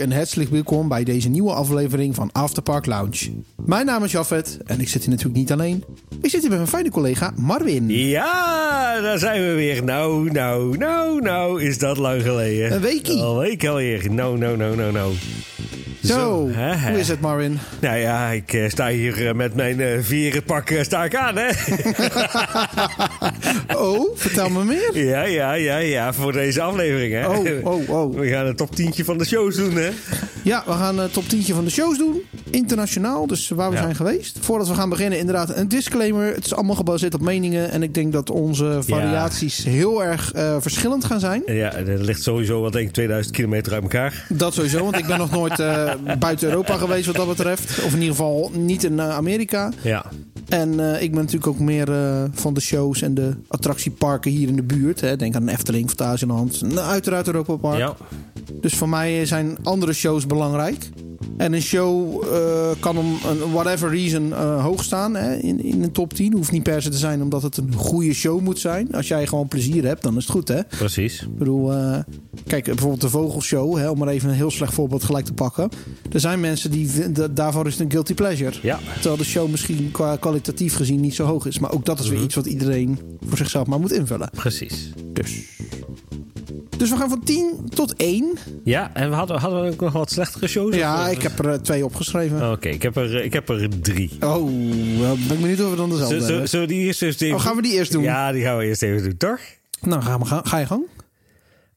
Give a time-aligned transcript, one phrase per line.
[0.00, 3.30] En hartelijk welkom bij deze nieuwe aflevering van Afterpark Lounge.
[3.64, 5.84] Mijn naam is Jafet en ik zit hier natuurlijk niet alleen.
[6.22, 7.88] Ik zit hier met mijn fijne collega Marvin.
[7.88, 9.84] Ja, daar zijn we weer.
[9.84, 12.72] Nou, nou, nou, nou, is dat lang geleden.
[12.72, 13.20] Een weekie.
[13.20, 14.12] Al een week alweer.
[14.12, 15.12] Nou, nou, nou, nou, nou.
[16.04, 16.90] Zo, hè, hè.
[16.90, 17.58] hoe is het Marvin?
[17.80, 21.48] Nou ja, ik eh, sta hier eh, met mijn eh vierenpak sta ik aan, hè?
[23.76, 25.04] Oh, vertel me meer.
[25.04, 27.26] ja, ja, ja, ja, voor deze aflevering, hè?
[27.28, 28.14] Oh, oh, oh.
[28.20, 29.90] We gaan een top 10 van de shows doen, hè?
[30.42, 32.20] Ja, we gaan een top 10 van de shows doen.
[32.50, 33.82] Internationaal, dus waar we Ja.
[33.82, 34.38] zijn geweest.
[34.40, 36.34] Voordat we gaan beginnen, inderdaad een disclaimer.
[36.34, 37.70] Het is allemaal gebaseerd op meningen.
[37.70, 41.42] En ik denk dat onze variaties heel erg verschillend gaan zijn.
[41.46, 44.24] Ja, er ligt sowieso wat denk ik 2000 kilometer uit elkaar.
[44.28, 45.58] Dat sowieso, want ik ben nog nooit
[46.18, 47.84] buiten Europa geweest wat dat betreft.
[47.84, 49.72] Of in ieder geval niet in eh, Amerika.
[49.82, 50.04] Ja,
[50.48, 54.48] En eh, ik ben natuurlijk ook meer eh, van de shows en de attractieparken hier
[54.48, 55.00] in de buurt.
[55.00, 55.16] Hè.
[55.16, 57.78] Denk aan Efteling, Fantasieland, nou, uiteraard Europa Park.
[57.78, 57.96] ja.
[58.60, 60.90] Dus voor mij zijn andere shows belangrijk.
[61.36, 65.82] En een show eh, kan om een whatever reason eh, hoog staan hè, in, in
[65.82, 66.32] een top 10.
[66.32, 68.92] Hoeft niet per se te zijn omdat het een goede show moet zijn.
[68.92, 70.64] Als jij gewoon plezier hebt, dan is het goed hè.
[70.64, 71.22] precies.
[71.22, 71.98] Ik bedoel, eh,
[72.46, 75.68] kijk, bijvoorbeeld de Vogelshow, hè, om maar even een heel slecht voorbeeld gelijk te pakken.
[76.12, 78.52] Er zijn mensen die daarvoor is het een guilty pleasure.
[78.62, 81.58] Ja, Terwijl de show misschien qua kwalitatief gezien niet zo hoog is.
[81.58, 84.30] Maar ook dat is weer iets wat iedereen voor zichzelf maar moet invullen.
[84.34, 84.92] precies.
[85.12, 85.58] Dus.
[86.80, 88.38] Dus we gaan van 10 tot 1.
[88.64, 90.74] Ja, en we hadden, hadden we ook nog wat slechtere shows?
[90.74, 92.50] Ja, Of- ik heb er eh, twee opgeschreven.
[92.52, 94.10] Oké, ik, heb er, ik heb er drie.
[94.20, 96.48] Oh, ben ik benieuwd of we dan dezelfde Zullen- hebben.
[96.48, 98.02] zullen we die eerst even Oh, gaan we die eerst doen?
[98.02, 99.40] Ja, die gaan we eerst even doen, toch?
[99.80, 100.84] Nou, ga, maar ga, ga je gang.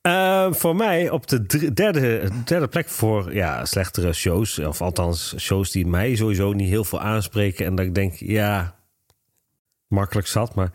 [0.02, 4.60] Eh, voor mij op de derde, derde plek voor ja, slechtere shows.
[4.60, 7.66] Of althans, shows die mij sowieso niet heel veel aanspreken.
[7.66, 8.76] En dat ik denk, ja,
[9.88, 10.72] makkelijk zat, maar...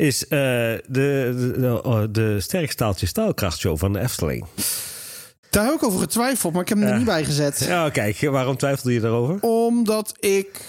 [0.00, 4.44] Is eh, de, de, de, oh, Sterkstaaltje Staalkrachtshow van de Efteling.
[5.50, 7.64] Daar heb ik over getwijfeld, maar ik heb hem er niet bij gezet.
[7.66, 9.38] Ja, kijk, waarom twijfelde je daarover?
[9.40, 10.60] Omdat ik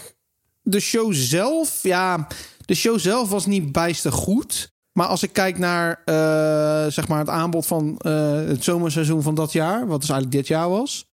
[0.61, 2.27] de show zelf, ja,
[2.65, 4.73] de show zelf was niet bijster goed.
[4.93, 9.35] Maar als ik kijk naar eh, zeg maar het aanbod van eh, het zomerseizoen van
[9.35, 11.10] dat jaar, wat dus eigenlijk dit jaar was,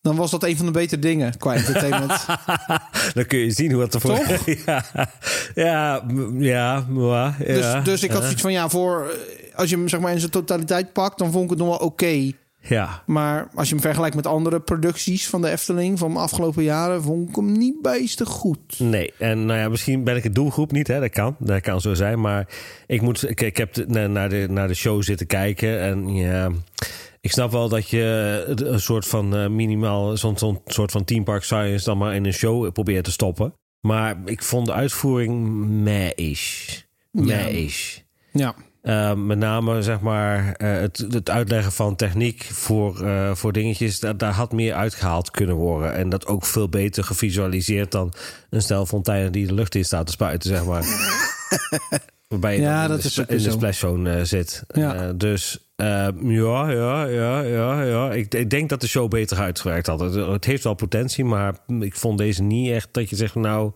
[0.00, 2.26] dan was dat een van de betere dingen qua entertainment.
[3.14, 4.14] Dan kun je zien hoe het ervoor...
[4.18, 4.46] Toch?
[4.66, 4.84] ja,
[5.54, 6.04] ja,
[6.38, 10.00] ja, ja, dus, dus ik had zoiets van ja, voor eh, als je hem zeg
[10.00, 12.30] maar in zijn totaliteit pakt, dan vond ik het nog wel oké.
[12.60, 16.62] Ja, Maar als je hem vergelijkt met andere producties van de Efteling van de afgelopen
[16.62, 18.78] jaren, vond ik hem niet bijster goed.
[18.78, 21.00] Nee, en nou ja, misschien ben ik het doelgroep niet, hè?
[21.00, 21.36] dat kan.
[21.38, 22.20] Dat kan zo zijn.
[22.20, 22.46] Maar
[22.86, 25.80] ik, moet, ik, ik heb de- naar, de, naar de show zitten kijken.
[25.80, 26.50] En ja,
[27.20, 31.42] ik snap wel dat je een soort van eh, minimaal, zo'n soort van Team Park
[31.42, 33.54] Science dan maar in een show probeert te stoppen.
[33.80, 36.80] Maar ik vond de uitvoering meh-ish.
[37.10, 37.98] Meh-ish.
[38.32, 38.54] Ja.
[38.82, 44.00] Uh, met name zeg maar uh, het, het uitleggen van techniek voor, uh, voor dingetjes,
[44.00, 45.94] daar, daar had meer uitgehaald kunnen worden.
[45.94, 48.12] En dat ook veel beter gevisualiseerd dan
[48.50, 50.84] een stel fonteinen die de lucht in staat te spuiten, zeg maar.
[52.28, 54.62] Waarbij je Ja, dat de, is in de splashzone uh, zit.
[54.68, 54.94] Ja.
[54.94, 55.86] Uh, dus uh,
[56.22, 58.12] ja, ja, ja, ja, ja.
[58.12, 60.00] Ik, ik denk dat de show beter uitgewerkt had.
[60.00, 63.72] Het, het heeft wel potentie, maar ik vond deze niet echt dat je zegt, nou,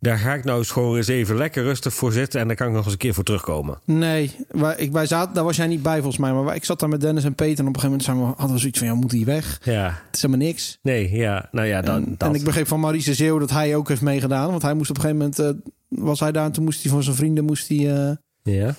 [0.00, 2.66] daar ga ik nou eens gewoon eens even lekker rustig voor zitten en daar kan
[2.66, 3.78] ik nog eens een keer voor terugkomen.
[3.84, 6.32] Nee, wij, ik, wij zaten, daar was jij niet bij volgens mij.
[6.32, 7.58] Maar wij- ik zat daar met Dennis en Peter.
[7.64, 8.86] En op een gegeven moment zijn we, hadden we zoiets van...
[8.88, 9.60] ja, we moeten hier weg.
[9.62, 10.78] Ja, Het is helemaal niks.
[10.82, 12.28] nee, ja, nou ja, dan, en, dat.
[12.28, 14.50] en ik begreep van Maurice Zeeuw dat hij ook heeft meegedaan.
[14.50, 15.38] Want hij moest op een gegeven moment...
[15.38, 17.44] eh, was hij daar en toen moest hij van zijn vrienden...
[17.44, 18.74] Moest hij, eh, Ja,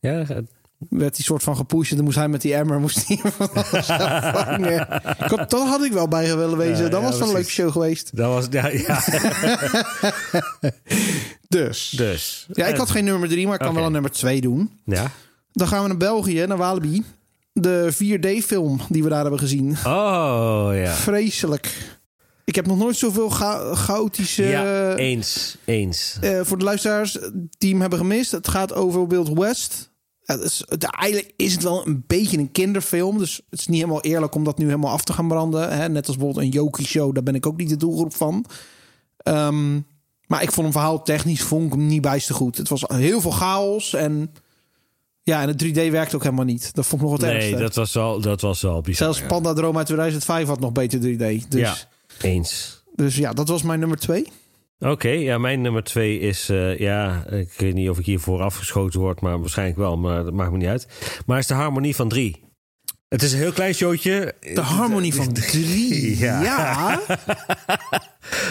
[0.00, 0.24] ja,
[0.88, 1.90] werd hij soort van gepusht.
[1.90, 2.80] En dan moest hij met die emmer...
[2.80, 3.16] Moest hij
[5.18, 6.84] had, dat had ik wel bij willen wezen.
[6.84, 8.16] Ja, dat ja, was wel een leuke show geweest.
[8.16, 9.02] dat was, ja, ja.
[11.48, 11.90] Dus.
[11.90, 12.46] dus.
[12.52, 14.70] Ja, ik had geen nummer drie, maar ik kan wel een nummer twee doen.
[14.84, 15.10] Ja.
[15.52, 17.04] Dan gaan we naar België, naar Walibi.
[17.52, 19.70] De 4D-film die we daar hebben gezien.
[19.70, 20.92] Oh, ja.
[20.92, 21.97] Vreselijk.
[22.48, 24.42] Ik heb nog nooit zoveel cha- chaotische...
[24.44, 26.16] ja, eens, eens.
[26.20, 27.18] eh, voor de luisteraars
[27.58, 28.30] die hem hebben gemist.
[28.30, 29.90] Het gaat over Wild West.
[30.24, 33.18] Ja, is, eigenlijk is het wel een beetje een kinderfilm.
[33.18, 35.72] Dus het is niet helemaal eerlijk om dat nu helemaal af te gaan branden.
[35.76, 35.88] Hè?
[35.88, 37.14] Net als bijvoorbeeld een Yoki Show.
[37.14, 38.44] Daar ben ik ook niet de doelgroep van.
[39.16, 39.74] Ehm,
[40.26, 42.56] maar ik vond hem verhaal technisch vond ik hem niet bijster goed.
[42.56, 43.94] Het was heel veel chaos.
[43.94, 44.32] En
[45.22, 46.74] ja, en het 3D werkt ook helemaal niet.
[46.74, 47.56] Dat vond ik nog het Nee, ergste.
[47.56, 49.14] dat was wel, dat was wel bizar.
[49.14, 49.28] Zelfs.
[49.32, 51.48] Panda Droom uit 2005 had nog beter 3D.
[51.48, 51.76] Dus Ja,
[52.24, 52.82] eens.
[52.94, 54.26] dus ja, dat was mijn nummer twee.
[54.80, 56.48] Oké, ja, mijn nummer twee is...
[56.48, 60.32] eh, ja, ik weet niet of ik hiervoor afgeschoten word, maar waarschijnlijk wel, maar dat
[60.32, 60.88] maakt me niet uit.
[61.26, 62.47] Maar is de harmonie van drie.
[63.08, 64.34] Het is een heel klein showtje.
[64.54, 66.16] De harmonie van drie.
[66.18, 66.42] Ja.
[66.42, 67.00] Ja.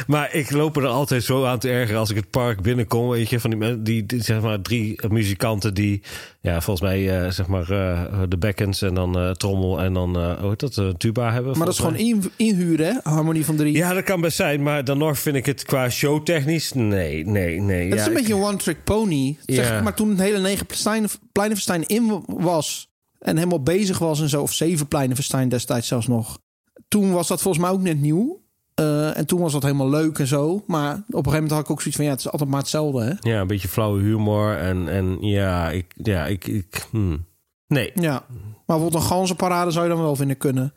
[0.08, 3.10] Maar ik loop er altijd zo aan te ergeren als ik het park binnenkom.
[3.10, 6.02] Weet je, van die, die, die, zeg maar drie muzikanten die,
[6.42, 10.16] ja, volgens mij, eh, zeg maar, eh, de bekkens en dan eh, trommel en dan,
[10.40, 11.58] hoe heet dat, tuba hebben.
[11.58, 13.12] Maar dat is gewoon in, inhuren, hè?
[13.12, 13.76] Harmonie van drie.
[13.76, 17.60] Ja, dat kan best zijn, maar dan nog vind ik het qua showtechnisch, nee, nee,
[17.62, 17.84] nee.
[17.90, 19.38] Het ja, is een ik- beetje een one-trick pony.
[19.46, 19.82] Zeg Ja.
[19.82, 22.87] maar toen het hele negen Pleinen- Pleinenfestijn in was...
[23.20, 24.42] en helemaal bezig was en zo...
[24.42, 26.40] of zeven Pleinenfestijn destijds zelfs nog...
[26.88, 28.46] toen was dat volgens mij ook net nieuw.
[28.74, 30.64] Eh, en toen was dat helemaal leuk en zo.
[30.68, 32.06] Maar op een gegeven moment had ik ook zoiets van...
[32.06, 33.30] ja, het is altijd maar hetzelfde, hè?
[33.32, 37.26] Ja, een beetje flauwe humor en, en ja, ik, ja, ik, ik hmm.
[37.68, 37.92] nee.
[37.96, 38.26] Ja.
[38.32, 40.74] Maar bijvoorbeeld een ganzenparade zou je dan wel vinden kunnen.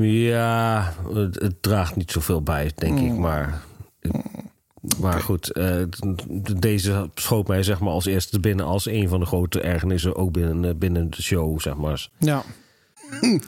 [0.00, 3.16] Ja, het, het draagt niet zoveel bij, denk ik.
[3.16, 3.62] Maar,
[5.00, 5.82] maar goed, eh,
[6.56, 10.16] deze schoot mij zeg maar als eerste te binnen als een van de grote ergernissen
[10.16, 12.08] ook binnen, eh, binnen de show, zeg maar.
[12.18, 12.42] Ja.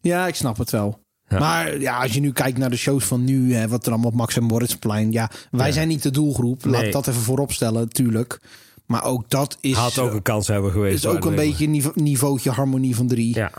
[0.00, 1.00] Ja, ik snap het wel.
[1.28, 1.38] Ja.
[1.38, 4.10] Maar ja, als je nu kijkt naar de shows van nu, hè, wat er allemaal
[4.10, 5.12] op Max en Moritzplein.
[5.12, 5.72] Ja, wij Ja.
[5.72, 6.64] zijn niet de doelgroep.
[6.64, 6.90] Laat Nee.
[6.90, 8.40] dat even voorop stellen, natuurlijk.
[8.86, 11.04] Maar ook dat is, Had ook een kans hebben geweest.
[11.04, 13.50] is ook een beetje niveau, niveautje harmonie van drie, Ja,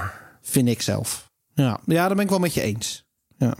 [0.41, 1.31] vind ik zelf.
[1.53, 1.79] Ja.
[1.85, 3.05] ja, daar ben ik wel met je eens.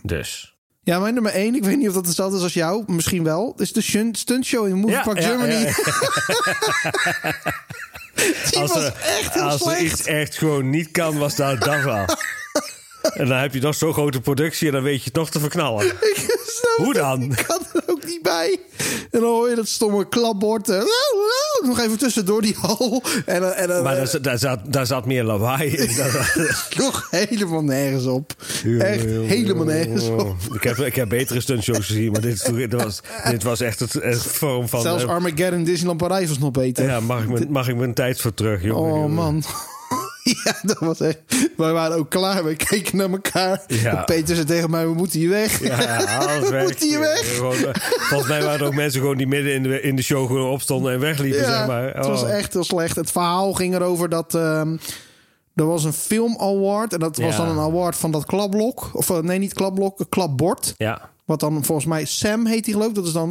[0.02, 0.53] dus.
[0.86, 3.54] Ja, mijn nummer één, ik weet niet of dat hetzelfde is als jou, misschien wel,
[3.58, 5.54] is de shun- stuntshow in Movie Ja, Park ja, Germany.
[5.54, 5.74] ja,
[8.50, 11.62] Die Als was er, echt heel als er iets echt gewoon niet kan, was dat
[11.62, 12.06] dat wel.
[13.14, 15.92] En dan heb je nog zo'n grote productie en dan weet je nog te verknallen.
[16.76, 17.22] Hoe dan?
[17.22, 17.60] Ik kan
[18.04, 18.58] ook niet bij.
[19.12, 20.70] En dan hoor je dat stomme klapbord.
[20.70, 20.82] eh,
[21.66, 23.04] Nog even tussendoor die hal.
[23.26, 25.90] En, en Maar eh, daar, zat- daar, zat, daar zat meer lawaai in.
[26.84, 28.36] nog helemaal nergens op.
[28.80, 30.36] Echt helemaal nergens op.
[30.54, 34.22] Ik heb, ik heb betere stuntshows gezien, maar dit, was, dit was echt het, het
[34.22, 34.82] vorm van...
[34.82, 36.86] Zelfs eh, Armageddon Disneyland Parijs was nog beter.
[36.86, 38.94] ja, mag ik, mijn, mag ik mijn tijd voor terug, jongen?
[39.04, 39.44] oh man.
[40.44, 41.18] ja, dat was echt...
[41.58, 42.44] Wij waren ook klaar.
[42.44, 43.62] We keken naar elkaar.
[43.68, 43.98] Ja.
[43.98, 45.64] En Peter zei tegen mij, we moeten hier weg.
[45.64, 46.64] Ja, ja, alles weg.
[46.64, 47.36] Moet hier weg?
[47.36, 50.02] Gewoon, eh, volgens mij waren er ook mensen gewoon die midden in de, in de
[50.02, 51.96] show gewoon opstonden en wegliepen, Ja, zeg maar.
[51.96, 52.32] Het was Oh.
[52.32, 52.96] echt heel slecht.
[52.96, 54.36] Het verhaal ging erover dat...
[54.36, 54.78] ehm,
[55.56, 56.94] er was een film award.
[56.94, 58.90] En dat was dan een award van dat klapblok.
[58.94, 60.00] Of eh, nee, niet klapblok.
[60.00, 60.74] Een klapbord.
[60.78, 62.96] Ja, Wat dan volgens mij Sam heet hij geloof ik.
[62.96, 63.28] Dat is dan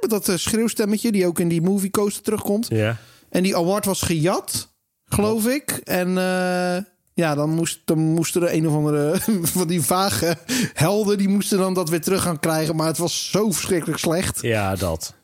[0.00, 2.66] met dat eh, schreeuwstemmetje die ook in die movie coaster terugkomt.
[2.70, 2.96] ja.
[3.30, 4.68] En die award was gejat,
[5.08, 5.70] geloof ik.
[5.84, 6.82] En eh,
[7.14, 9.14] ja, dan, moest, dan moesten er een of andere
[9.56, 10.36] van die vage
[10.74, 11.18] helden...
[11.18, 12.76] die moesten dan dat weer terug gaan krijgen.
[12.76, 14.42] Maar het was zo verschrikkelijk slecht.
[14.42, 15.14] Ja, dat.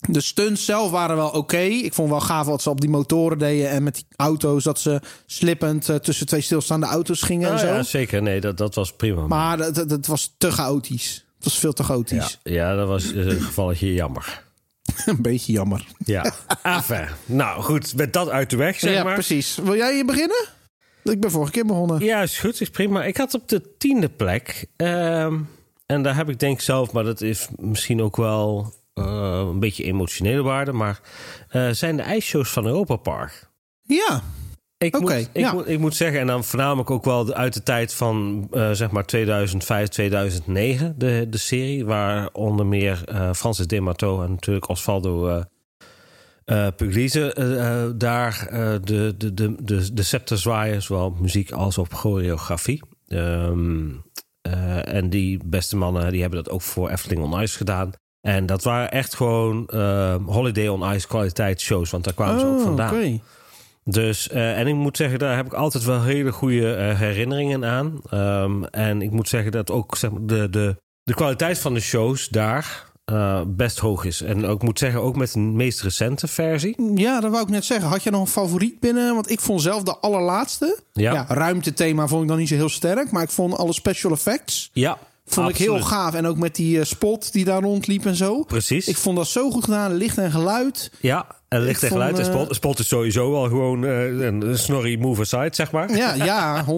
[0.00, 1.58] De stunts zelf waren wel oké.
[1.58, 3.70] Ik vond wel gaaf wat ze op die motoren deden...
[3.70, 7.60] en met die auto's dat ze slippend eh, tussen twee stilstaande auto's gingen en Ah,
[7.60, 7.66] zo.
[7.66, 8.22] ja, zeker.
[8.22, 9.26] Nee, dat, dat was prima.
[9.26, 11.24] Maar het was te chaotisch.
[11.34, 12.38] Het was veel te ja, chaotisch.
[12.42, 14.42] ja, dat was eh, een gevalletje jammer.
[15.06, 15.86] Een beetje jammer.
[16.04, 16.32] Ja,
[16.62, 17.08] enfin.
[17.26, 19.14] Nou goed, met dat uit de weg, zeg ja, maar.
[19.14, 19.56] precies.
[19.56, 20.48] Wil jij hier beginnen?
[21.02, 22.04] Ik ben vorige keer begonnen.
[22.04, 23.04] Ja, is goed, is prima.
[23.04, 25.38] Ik had op de tiende plek, ehm,
[25.86, 29.60] en daar heb ik denk ik zelf, maar dat is misschien ook wel eh, een
[29.60, 31.00] beetje emotionele waarde, maar
[31.48, 33.48] eh, zijn de ijsshows van Europa Park.
[33.82, 34.22] Ja,
[34.84, 35.52] Ik, moet, ik, ja.
[35.52, 38.90] moet, ik moet zeggen, en dan voornamelijk ook wel uit de tijd van eh, zeg
[38.90, 45.44] maar 2005, 2009, de, de serie, waar onder meer eh, Francis Demato en natuurlijk Osvaldo
[46.44, 47.34] eh, Pugliese
[47.96, 48.48] daar
[48.84, 52.82] de, de, de, de, de scepter zwaaien, zowel op muziek als op choreografie.
[53.08, 53.88] Ehm,
[54.42, 57.90] eh, en die beste mannen die hebben dat ook voor Efteling on Ice gedaan.
[58.20, 59.68] En dat waren echt gewoon
[60.26, 63.20] Holiday on Ice kwaliteitsshows, want daar kwamen ze ook Oh, vandaan.
[63.90, 67.64] Dus, eh, en ik moet zeggen, daar heb ik altijd wel hele goede eh, herinneringen
[67.64, 68.00] aan.
[68.10, 71.80] Ehm, en ik moet zeggen dat ook zeg maar, de, de, de kwaliteit van de
[71.80, 74.20] shows daar eh, best hoog is.
[74.22, 76.76] En ook moet zeggen, ook met de meest recente versie.
[76.94, 77.88] Ja, dat wou ik net zeggen.
[77.88, 79.14] Had je nog een favoriet binnen?
[79.14, 80.78] Want ik vond zelf de allerlaatste.
[80.92, 81.12] Ja.
[81.12, 83.10] Ja, ruimtethema vond ik dan niet zo heel sterk.
[83.10, 86.14] Maar ik vond alle special effects Ja, vond ik heel gaaf.
[86.14, 88.42] En ook met die spot die daar rondliep en zo.
[88.42, 88.88] Precies.
[88.88, 89.94] Ik vond dat zo goed gedaan.
[89.94, 90.90] Licht en geluid.
[91.00, 92.18] ja, en licht ik en geluid.
[92.18, 95.96] Eh, spot, spot is sowieso wel gewoon eh, een snorri move aside, zeg maar.
[95.96, 96.68] Ja, ja 100%.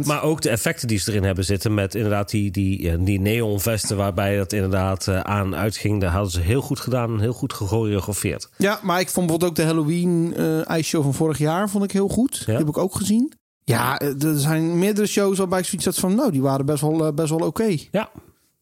[0.04, 3.96] Maar ook de effecten die ze erin hebben zitten met inderdaad die, die, die neonvesten
[3.96, 6.00] waarbij dat inderdaad eh, aan uitging.
[6.00, 8.48] Daar hadden ze heel goed gedaan en heel goed gechoreografeerd.
[8.56, 12.08] Ja, maar ik vond bijvoorbeeld ook de Halloween ijsshow van vorig jaar vond ik heel
[12.08, 12.46] goed.
[12.46, 13.32] Die heb ik ook gezien.
[13.64, 16.14] Ja, er zijn meerdere shows waarbij ik zoiets had van...
[16.14, 17.76] nou, die waren best wel, best wel oké.
[17.90, 18.10] Ja,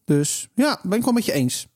[0.05, 1.67] Dus ja, ben ik wel met je eens.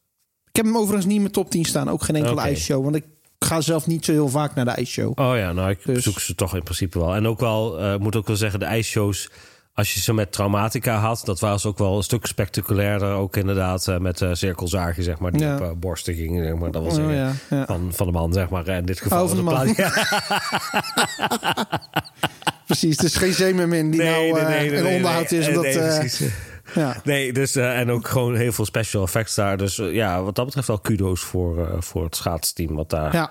[0.48, 1.90] Ik heb hem overigens niet in mijn top 10 staan.
[1.90, 2.42] Ook geen enkele Oké.
[2.42, 2.82] ijsshow.
[2.82, 3.04] Want ik
[3.46, 5.18] ga zelf niet zo heel vaak naar de ijsshow.
[5.18, 7.14] Oh ja, nou, ik Dus- zoek ze toch in principe wel.
[7.14, 9.30] En ook wel, eh moet ook wel zeggen, de ijsshows...
[9.74, 13.12] Als je ze met traumatica had, dat was ook wel een stuk spectaculairder.
[13.12, 15.70] Ook inderdaad eh, met eh cirkelzagen, zeg maar, die Ja.
[15.70, 16.44] op borsten gingen.
[16.44, 17.66] Zeg maar, dat was Oh, ja, ja.
[17.66, 18.68] van, van de man, zeg maar.
[18.68, 19.74] In dit geval Oh, van de man.
[22.66, 22.96] precies.
[22.96, 25.48] Het is geen Zeemermin die nou uh, een onderhoud is.
[25.48, 26.10] Omdat, nee,
[26.74, 27.00] ja.
[27.04, 29.56] nee, dus, en ook gewoon heel veel special effects daar.
[29.56, 32.74] Dus ja, wat dat betreft wel kudo's voor, voor het schaatsteam.
[32.74, 33.12] Wat daar...
[33.12, 33.30] Ja.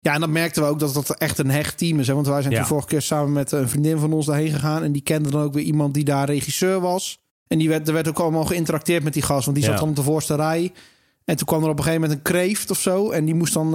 [0.00, 2.06] Ja, en dan merkten we ook dat dat echt een hecht team is.
[2.06, 2.14] Hè?
[2.14, 2.60] Want wij zijn ja.
[2.60, 4.82] de vorige keer samen met een vriendin van ons daarheen gegaan.
[4.82, 7.18] En die kende dan ook weer iemand die daar regisseur was.
[7.46, 9.44] En die werd, er werd ook allemaal geïnteracteerd met die gast.
[9.44, 10.72] Want die zat dan op de voorste rij.
[11.24, 13.10] En toen kwam er op een gegeven moment een kreeft of zo.
[13.10, 13.74] En die moest dan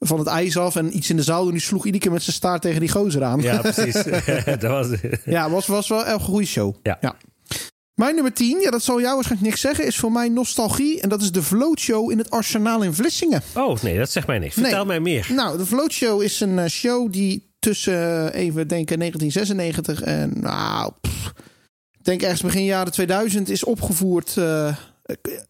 [0.00, 1.52] van het ijs af en iets in de zaal doen.
[1.52, 3.40] Die sloeg iedere keer met zijn staart tegen die gozer aan.
[3.40, 4.02] Ja, precies.
[4.60, 4.88] dat was...
[5.24, 6.74] ja, was, was wel een goede show.
[6.82, 6.98] Ja.
[7.00, 7.14] ja.
[8.00, 11.00] Mijn nummer 10, ja, dat zal jou waarschijnlijk niks zeggen, is voor mij nostalgie.
[11.00, 13.42] En dat is de Vloot Show in het Arsenaal in Vlissingen.
[13.54, 14.54] Oh, nee, dat zegt mij niks.
[14.54, 15.26] Vertel mij meer.
[15.34, 20.40] Nou, de Vloot Show is een uh, show die tussen, uh, even denken, 1996 en,
[20.40, 21.32] nou, pff,
[21.92, 24.36] ik denk ergens begin jaren 2000 is opgevoerd.
[24.38, 24.76] Uh,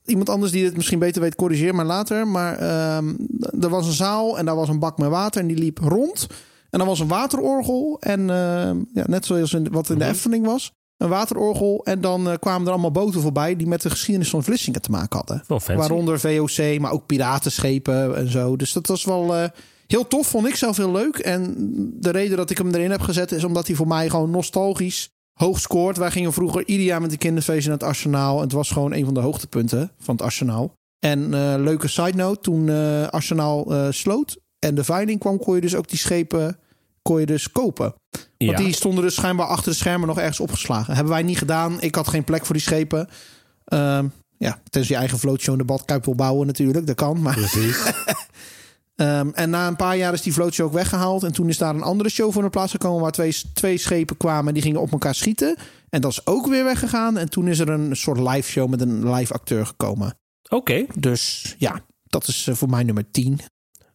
[0.04, 2.26] iemand anders die het misschien beter weet, corrigeer maar later.
[2.26, 3.14] Maar ehm,
[3.60, 6.26] er was een zaal en daar was een bak met water en die liep rond.
[6.70, 7.96] En dan was een waterorgel.
[8.00, 10.12] En uh, ja, net zoals in, wat in de mhm.
[10.12, 10.72] Efteling was.
[11.00, 11.80] Een waterorgel.
[11.84, 14.90] En dan uh, kwamen er allemaal boten voorbij die met de geschiedenis van Vlissingen te
[14.90, 15.42] maken hadden.
[15.76, 18.56] Waaronder VOC, maar ook piratenschepen en zo.
[18.56, 19.44] Dus dat was wel uh,
[19.86, 20.26] heel tof.
[20.26, 21.18] Vond ik zelf heel leuk.
[21.18, 21.54] En
[22.00, 25.10] de reden dat ik hem erin heb gezet is omdat hij voor mij gewoon nostalgisch
[25.32, 25.96] hoog scoort.
[25.96, 28.40] Wij gingen vroeger ieder jaar met de kinderfeestje naar het Arsenaal.
[28.40, 30.72] Het was gewoon een van de hoogtepunten van het Arsenaal.
[30.98, 32.68] En uh, leuke side note, toen
[33.10, 36.58] Arsenaal sloot en de veiling kwam, kon je dus ook die schepen
[37.02, 37.94] kon je dus kopen.
[38.38, 40.94] Want die stonden dus schijnbaar achter de schermen nog ergens opgeslagen.
[40.94, 41.80] Hebben wij niet gedaan.
[41.80, 43.08] Ik had geen plek voor die schepen.
[43.72, 43.98] Uh,
[44.38, 46.86] ja, tenzij je eigen vlootshow in de badkuip wil bouwen natuurlijk.
[46.86, 47.34] Dat kan, maar...
[47.34, 47.92] Precies.
[48.96, 51.22] Um, en na een paar jaar is die vlootshow ook weggehaald.
[51.22, 53.02] En toen is daar een andere show voor de plaats gekomen...
[53.02, 55.56] waar twee, twee schepen kwamen en die gingen op elkaar schieten.
[55.88, 57.18] En dat is ook weer weggegaan.
[57.18, 60.18] En toen is er een soort live show met een live acteur gekomen.
[60.48, 60.86] Oké.
[60.94, 63.40] Dus ja, dat is uh, voor mij nummer 10.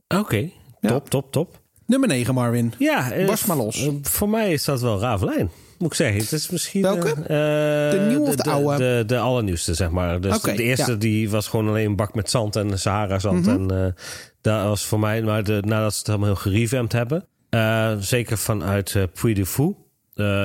[0.07, 1.63] Oké, top, top, top.
[1.87, 2.73] Nummer 9, Marvin.
[2.77, 3.85] Ja, uh, Bas maar los.
[3.85, 5.49] Uh, voor mij is dat wel Ravelijn.
[5.77, 6.21] Moet ik zeggen.
[6.21, 6.81] Het is misschien.
[6.81, 7.13] Welke?
[7.89, 8.77] de nieuwe of de, de oude?
[8.77, 10.21] De, de, allernieuwste, zeg maar.
[10.21, 10.97] Dus okay, de eerste ja.
[10.97, 13.45] die was gewoon alleen een bak met zand en Sahara-zand.
[13.45, 13.49] Mhm.
[13.49, 13.91] En uh,
[14.41, 17.25] dat was voor mij, maar de, nadat ze het helemaal heel gerevamped hebben.
[17.49, 19.75] Uh, zeker vanuit uh, Puy de Fou.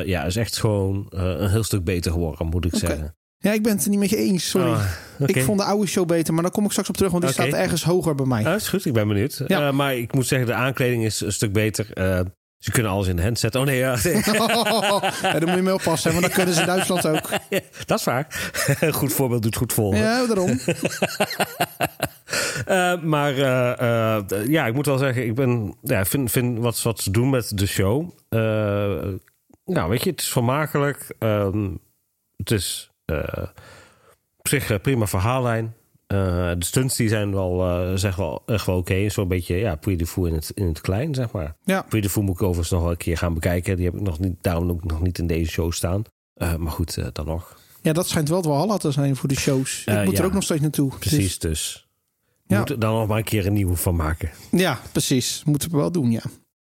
[0.04, 2.88] Ja, is echt gewoon een heel stuk beter geworden, moet ik okay.
[2.88, 3.14] zeggen.
[3.42, 4.70] Ja, ik ben het er niet met je eens, sorry.
[4.70, 4.84] Oh,
[5.18, 5.34] okay.
[5.34, 7.32] Ik vond de oude show beter, maar daar kom ik straks op terug, want die
[7.32, 8.46] staat ergens hoger bij mij.
[8.46, 9.42] Ah, is goed, ik ben benieuwd.
[9.46, 9.66] Ja.
[9.66, 11.86] Uh, maar ik moet zeggen, de aankleding is een stuk beter.
[11.94, 12.20] Uh,
[12.58, 13.60] ze kunnen alles in de hand zetten.
[13.60, 13.96] Oh nee, ja.
[14.02, 17.30] ja, daar moet je mee oppassen, want dat kunnen ze in Duitsland ook.
[17.48, 18.52] Ja, dat is waar.
[18.80, 19.98] Een goed voorbeeld doet goed volgen.
[19.98, 20.60] Ja, daarom.
[22.68, 23.34] Uh, maar
[24.50, 27.58] ja, ik moet wel zeggen, ik ben, ja, vind, vind wat, wat ze doen met
[27.58, 28.10] de show.
[29.64, 31.14] nou, weet je, het is vermakelijk.
[31.18, 31.80] Um,
[32.36, 32.89] het is
[34.36, 35.74] op zich prima verhaallijn.
[36.12, 36.18] Uh,
[36.58, 38.92] de stunts die zijn wel, zeg wel echt wel oké.
[38.92, 39.10] Okay.
[39.10, 41.56] Zo'n beetje ja, Puy in het, in het klein, zeg maar.
[41.64, 41.82] Ja.
[41.82, 43.76] Puy moet ik overigens nog wel een keer gaan bekijken.
[43.76, 46.02] Die heb ik nog niet, daarom ook nog niet in deze show staan.
[46.34, 47.58] Maar goed, dan nog.
[47.82, 49.84] Ja, dat schijnt wel het Walhalla te zijn voor de shows.
[49.86, 50.18] Ik moet ja.
[50.18, 50.92] er ook nog steeds naartoe.
[50.98, 51.50] Precies, dus.
[51.50, 51.88] dus.
[52.46, 52.58] Ja.
[52.58, 54.30] Moet er dan nog maar een keer een nieuwe van maken.
[54.50, 55.42] Ja, precies.
[55.44, 56.22] Moeten we wel doen, ja.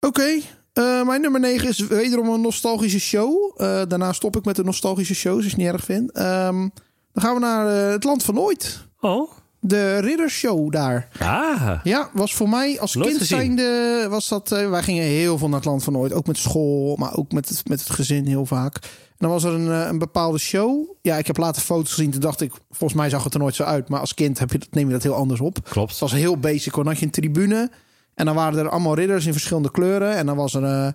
[0.00, 0.42] Oké, okay.
[0.78, 3.60] Uh, mijn nummer 9 is wederom een nostalgische show.
[3.60, 6.18] Uh, daarna stop ik met de nostalgische shows, als je het niet erg vindt.
[6.18, 6.72] Um,
[7.12, 8.86] dan gaan we naar uh, het land van ooit.
[9.00, 9.30] Oh.
[9.60, 11.08] De Riddershow daar.
[11.18, 11.80] Ah.
[11.84, 13.26] Ja, was voor mij als kind gezien.
[13.26, 14.06] zijnde...
[14.10, 16.12] Was dat, wij gingen heel veel naar het land van ooit.
[16.12, 18.74] Ook met school, maar ook met het, met het gezin heel vaak.
[18.82, 20.90] En dan was er een, een bepaalde show.
[21.02, 22.10] Ja, ik heb later foto's gezien.
[22.10, 23.88] Toen dacht ik, volgens mij zag het er nooit zo uit.
[23.88, 25.58] Maar als kind heb je, neem je dat heel anders op.
[25.68, 25.90] Klopt.
[25.90, 26.74] Het was heel basic.
[26.74, 27.70] Dan had je een tribune.
[28.16, 30.16] En dan waren er allemaal ridders in verschillende kleuren.
[30.16, 30.62] En dan was er...
[30.62, 30.88] Uh,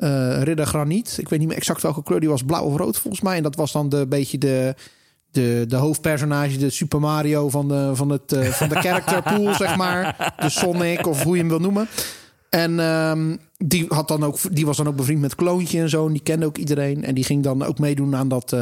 [0.00, 1.16] uh, ridder graniet.
[1.20, 2.42] Ik weet niet meer exact welke kleur die was.
[2.42, 3.36] Blauw of rood volgens mij.
[3.36, 4.74] En dat was dan de beetje de,
[5.30, 9.54] de, de hoofdpersonage, de Super Mario van de, van het, uh, van de character pool,
[9.64, 10.34] zeg maar.
[10.38, 11.88] De Sonic of hoe je hem wil noemen.
[12.50, 16.06] En um, die, had dan ook, die was dan ook bevriend met Kloontje en zo.
[16.06, 17.04] En die kende ook iedereen.
[17.04, 18.56] En die ging dan ook meedoen aan, dat,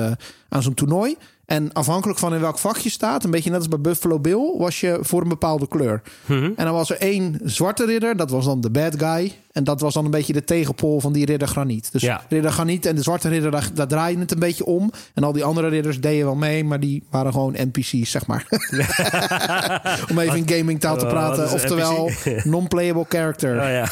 [0.48, 1.16] aan zo'n toernooi.
[1.48, 4.54] En afhankelijk van in welk vak je staat, een beetje net als bij Buffalo Bill,
[4.56, 6.02] was je voor een bepaalde kleur.
[6.26, 6.52] Mm-hmm.
[6.56, 9.34] En dan was er één zwarte ridder, dat was dan de bad guy.
[9.52, 11.92] En dat was dan een beetje de tegenpol van die ridder graniet.
[11.92, 12.22] Dus ja.
[12.28, 14.92] ridder graniet en de zwarte ridder, daar, daar draaide het een beetje om.
[15.14, 18.46] En al die andere ridders deden wel mee, maar die waren gewoon NPC's, zeg maar.
[20.10, 21.44] om even in gaming taal te praten.
[21.44, 22.10] Uh, Oftewel,
[22.44, 23.60] non-playable character.
[23.60, 23.88] Oh, ja.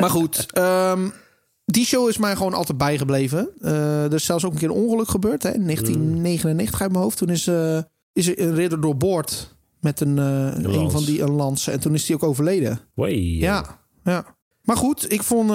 [0.00, 1.12] maar goed, um,
[1.70, 3.50] die show is mij gewoon altijd bijgebleven.
[3.60, 5.42] Uh, er is zelfs ook een keer een ongeluk gebeurd.
[5.42, 5.54] Hè?
[5.54, 7.16] In 1999 uit mijn hoofd.
[7.16, 7.78] Toen is, uh,
[8.12, 11.68] is er een ridder doorboord met een, uh, een, een van die een lans.
[11.68, 12.80] En toen is die ook overleden.
[12.94, 13.36] Wee.
[13.36, 14.36] Ja, ja.
[14.62, 15.50] Maar goed, ik vond,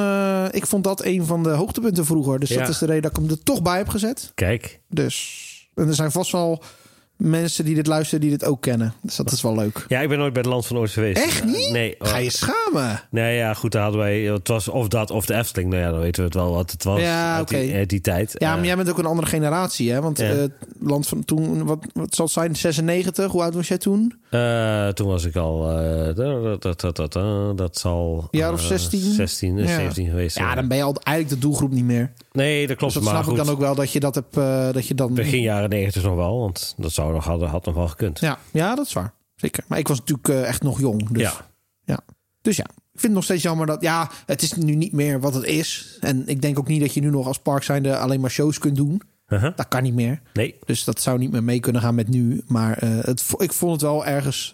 [0.56, 2.40] ik vond dat een van de hoogtepunten vroeger.
[2.40, 2.60] Dus ja.
[2.60, 4.32] dat is de reden dat ik hem er toch bij heb gezet.
[4.36, 4.82] Kijk.
[4.90, 5.72] Dus.
[5.76, 6.64] En er zijn vast wel
[7.30, 8.94] mensen die dit luisteren die dit ook kennen.
[9.02, 9.86] Dus dat is wel leuk.
[9.88, 11.24] Ja, ik ben nooit bij het Land van Ooit geweest.
[11.24, 11.70] Echt niet?
[11.72, 11.96] Nee.
[12.00, 13.02] Ga je schamen?
[13.10, 14.20] Nee, ja, goed, daar hadden wij...
[14.20, 15.70] Het was of dat of de Efteling.
[15.70, 17.76] Nou ja, dan weten we het wel wat het was Ja, uit die, oké.
[17.78, 18.36] uit die tijd.
[18.38, 20.02] Ja, maar Eh, jij bent ook een andere generatie, hè?
[20.02, 20.30] Want Ja.
[20.32, 20.44] eh,
[20.80, 22.56] land van toen, wat, wat zal het zijn?
[22.56, 23.32] 96?
[23.32, 24.14] Hoe oud was jij toen?
[24.30, 25.70] eh, toen was ik al...
[25.80, 28.28] eh, dat, dat, dat, dat, dat, zal...
[28.32, 29.00] Jaar of eh, 16?
[29.14, 29.68] 16, Ja.
[29.68, 32.12] 17 geweest Ja, dan ben je al eigenlijk de doelgroep niet meer.
[32.34, 32.94] Nee, dat klopt.
[32.94, 34.38] Dus dat maar snap ik dan ook wel dat je dat hebt.
[34.38, 35.14] eh, dat je dan.
[35.14, 36.40] begin jaren 90 nog wel.
[36.40, 38.20] Want dat zou nog, had, had nog wel gekund.
[38.20, 39.14] Ja, ja, dat is waar.
[39.36, 39.64] Zeker.
[39.68, 41.10] Maar ik was natuurlijk eh, echt nog jong.
[41.10, 41.34] Dus Ja.
[41.86, 42.00] ja.
[42.42, 43.82] Dus ja, ik vind het nog steeds jammer dat.
[43.82, 45.98] Ja, het is nu niet meer wat het is.
[46.00, 48.58] En ik denk ook niet dat je nu nog als park zijnde alleen maar shows
[48.58, 49.02] kunt doen.
[49.28, 49.56] Uh-huh.
[49.56, 50.22] Dat kan niet meer.
[50.34, 50.56] Nee.
[50.66, 52.44] Dus dat zou niet meer mee kunnen gaan met nu.
[52.48, 54.54] Maar eh, het, ik vond het wel ergens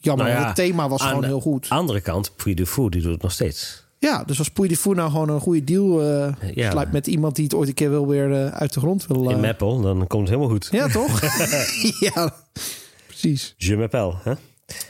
[0.00, 0.26] jammer.
[0.26, 1.68] Nou ja, het thema was gewoon de- heel goed.
[1.68, 3.83] Andere kant, Puy de Fou, die doet het nog steeds.
[4.04, 6.70] Ja, dus als Puy nou gewoon een goede deal eh Ja.
[6.70, 9.28] sluit met iemand die het ooit een keer wel weer eh, uit de grond wil.
[9.28, 10.68] In eh, Meppel, dan komt het helemaal goed.
[10.70, 11.20] ja, toch?
[12.14, 12.34] ja,
[13.06, 13.54] precies.
[13.56, 14.32] Je m'appelle, hè?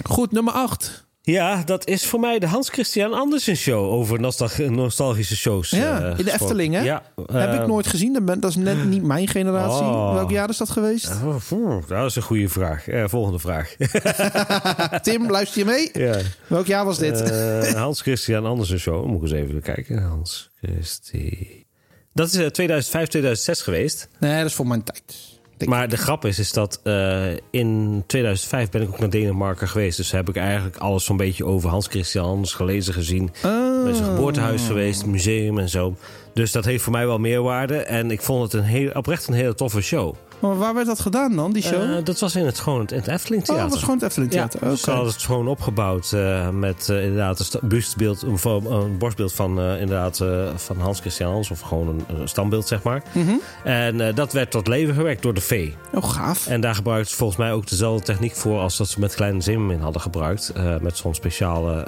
[0.03, 1.07] Goed, nummer 8.
[1.27, 5.71] Ja, dat is voor mij de Hans Christian Andersen show over nostal- nostalgische shows.
[5.71, 6.33] Ja, eh, in de gesproken.
[6.33, 6.81] Efteling, hè?
[6.81, 7.03] Ja.
[7.33, 8.25] Heb ik eh, nooit gezien.
[8.25, 9.85] Dat, is net niet mijn generatie.
[9.85, 10.15] Oh.
[10.15, 11.11] Welk jaar is dat geweest?
[11.53, 12.89] oh, dat is een goede vraag.
[12.89, 13.75] Eh, volgende vraag.
[15.03, 15.91] Tim, luister je mee?
[15.93, 16.19] ja.
[16.47, 17.31] Welk jaar was dit?
[17.75, 19.07] Hans Christian Andersen show.
[19.07, 20.03] Moet ik eens even kijken.
[20.03, 21.65] Hans Christi.
[22.13, 24.09] Dat is eh, 2005, 2006 geweest.
[24.21, 25.33] nee, dat is voor mijn tijd.
[25.67, 29.97] Maar de grap is, is dat eh, in 2005 ben ik ook naar Denemarken geweest.
[29.97, 33.31] Dus heb ik eigenlijk alles zo'n beetje over Hans Christian Anders gelezen, gezien.
[33.45, 33.85] Oh.
[33.85, 35.97] Bij zijn geboortehuis geweest, museum en zo.
[36.35, 37.77] Dus dat heeft voor mij wel meerwaarde.
[37.77, 40.15] En ik vond het een heel, oprecht een hele toffe show.
[40.45, 41.97] Maar waar werd dat gedaan dan, die show?
[41.97, 43.63] Eh, dat was in het, gewoon het Efteling oh, Theater.
[43.65, 44.77] dat was gewoon het Efteling Ja, Theater.
[44.77, 44.91] ze Oké.
[44.91, 50.17] hadden het gewoon opgebouwd eh, met eh, inderdaad een buustbeeld, een, borstbeeld van, inderdaad,
[50.57, 53.03] van Hans Christian Anders, of gewoon een, een standbeeld, zeg maar.
[53.13, 53.35] Mhm.
[53.65, 55.77] En dat werd tot leven gewekt door de vee.
[55.93, 56.47] Oh, gaaf.
[56.47, 59.41] En daar gebruikt ze volgens mij ook dezelfde techniek voor als dat ze met Kleine
[59.41, 60.53] Zeemermin hadden gebruikt.
[60.81, 61.87] Met zo'n speciale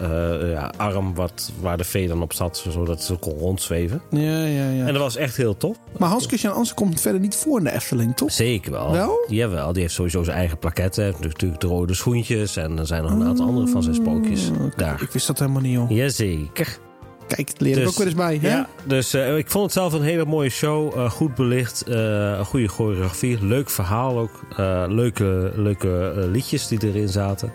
[0.50, 4.02] ja, arm wat, waar de vee dan op zat, zodat ze kon rondzweven.
[4.10, 4.86] Ja, ja, ja.
[4.86, 5.76] En dat was echt heel tof.
[5.98, 8.32] Maar Hans Christian Andersen komt verder niet voor in de Efteling, toch?
[8.32, 8.92] Zeker wel.
[8.92, 9.24] Wel?
[9.28, 11.02] Jawel, die heeft sowieso zijn eigen plaketten.
[11.02, 12.56] Hij heeft natuurlijk de rode schoentjes.
[12.56, 15.02] En er zijn nog een aantal andere van zijn sprookjes daar.
[15.02, 15.90] Ik wist dat helemaal niet, joh.
[15.90, 16.78] Jazeker.
[17.26, 18.38] Kijk, dat leer ik Dus- ook weer eens bij.
[18.42, 18.48] Hè?
[18.48, 20.94] Ja, dus eh, ik vond het zelf een hele mooie show.
[20.98, 21.94] eh, goed belicht, eh,
[22.38, 24.30] een goede choreografie, leuk verhaal ook.
[24.88, 27.52] leuke leuke liedjes die erin zaten.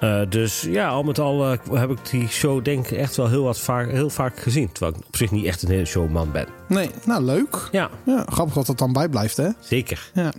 [0.00, 3.28] Eh, dus ja, al met al eh, heb ik die show denk ik echt wel
[3.28, 4.72] heel, wat vaak, heel vaak gezien.
[4.72, 6.46] Terwijl ik op zich niet echt een hele showman ben.
[6.68, 7.68] Nee, nou leuk.
[7.72, 9.48] Ja, Ja, grappig dat dat dan bijblijft, hè?
[9.60, 10.10] zeker.
[10.14, 10.32] Ja.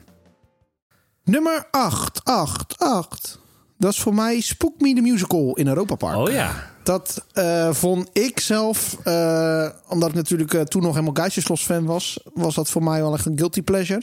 [1.23, 3.39] Nummer 8, 8, 8.
[3.77, 6.15] Dat is voor mij Spook Me the Musical in Europa Park.
[6.15, 6.51] Oh ja.
[6.83, 8.97] Dat eh, vond ik zelf,
[9.87, 13.25] omdat ik natuurlijk toen nog helemaal Geisjeslos fan was, was dat voor mij wel echt
[13.25, 14.01] een guilty pleasure.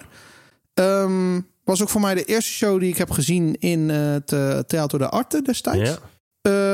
[0.74, 4.32] Ehm, was ook voor mij de eerste show die ik heb gezien in eh, het
[4.32, 5.90] eh, Theater de Arte destijds.
[5.90, 5.98] ja.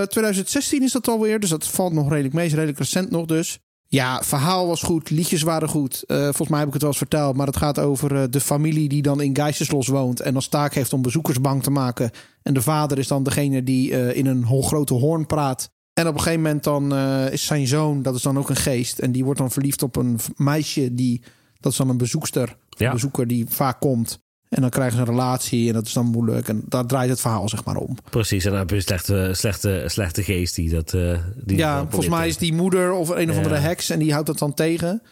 [0.00, 2.46] Eh, 2016 is dat alweer, dus dat valt nog redelijk mee.
[2.46, 3.59] Is redelijk recent nog dus.
[3.87, 6.05] Ja, verhaal was goed, liedjes waren goed.
[6.07, 9.03] Volgens mij heb ik het wel eens verteld, maar het gaat over de familie die
[9.03, 12.11] dan in Geisjeslos woont en als taak heeft om bezoekers bang te maken.
[12.42, 15.70] En de vader is dan degene die in een ho- grote hoorn praat.
[15.92, 16.94] En op een gegeven moment dan
[17.33, 19.96] is zijn zoon, dat is dan ook een geest, en die wordt dan verliefd op
[19.96, 21.22] een meisje die,
[21.61, 22.87] dat is dan een bezoekster, Ja.
[22.87, 24.20] een bezoeker die vaak komt.
[24.50, 26.48] En dan krijgen ze een relatie en dat is dan moeilijk.
[26.48, 27.96] En daar draait het verhaal zeg maar om.
[28.10, 30.94] Precies, en dan heb je een slechte, slechte, slechte geest die dat...
[30.94, 33.42] eh, die Ja, dat volgens mij is die moeder of een of Ja.
[33.42, 35.02] andere heks en die houdt dat dan tegen.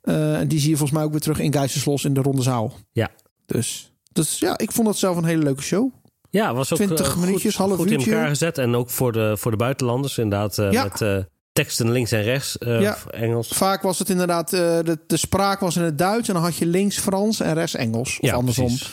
[0.00, 2.42] Eh, en die zie je volgens mij ook weer terug in Geiselslos in de ronde
[2.42, 2.72] zaal.
[2.92, 3.10] Ja.
[3.46, 5.92] Dus, dus ja, ik vond dat zelf een hele leuke show.
[6.30, 8.58] Ja, was ook 20 eh, goed, minuutjes, half goed in elkaar gezet.
[8.58, 10.56] En ook voor de, voor de buitenlanders inderdaad.
[10.56, 10.82] Ja.
[10.84, 12.58] Met teksten links en rechts.
[12.58, 12.96] eh, Ja.
[13.10, 13.48] Engels.
[13.48, 16.56] Vaak was het inderdaad, eh, de, de spraak was in het Duits en dan had
[16.56, 18.18] je links Frans en rechts Engels.
[18.20, 18.66] Of ja, andersom.
[18.66, 18.92] precies.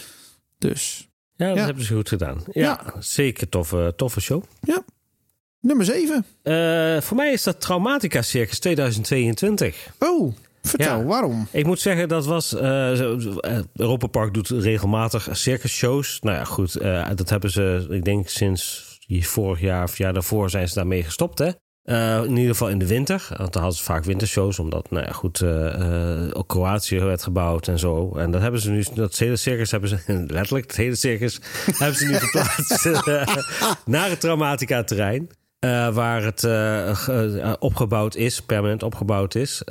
[0.58, 1.66] Dus Ja, dat Ja.
[1.66, 2.44] hebben ze goed gedaan.
[2.52, 4.44] Ja, zeker toffe, toffe show.
[5.60, 6.26] nummer 7.
[6.44, 9.88] Eh, voor mij is dat Traumatica Circus 2022.
[10.00, 11.04] Oh, vertel, Ja.
[11.04, 11.48] waarom?
[11.52, 12.54] Ik moet zeggen, dat was...
[13.74, 16.20] Europa Park doet regelmatig circusshows.
[16.22, 16.74] Nou ja, goed.
[17.16, 21.40] dat hebben ze, ik denk sinds vorig jaar of jaar daarvoor zijn ze daarmee gestopt,
[21.40, 21.50] hè?
[21.82, 23.28] Eh, in ieder geval in de winter.
[23.38, 24.60] Want dan hadden ze vaak wintershows.
[24.60, 28.16] Omdat, nou ja, goed, eh, eh, ook Kroatië werd gebouwd en zo.
[28.16, 31.98] En dat hebben ze nu, dat hele circus hebben ze, letterlijk, het hele circus, hebben
[31.98, 32.86] ze nu verplaatst
[33.86, 35.30] naar het Traumatica-terrein.
[35.60, 36.40] Eh, waar het
[36.98, 39.62] ge- opgebouwd is, permanent opgebouwd is.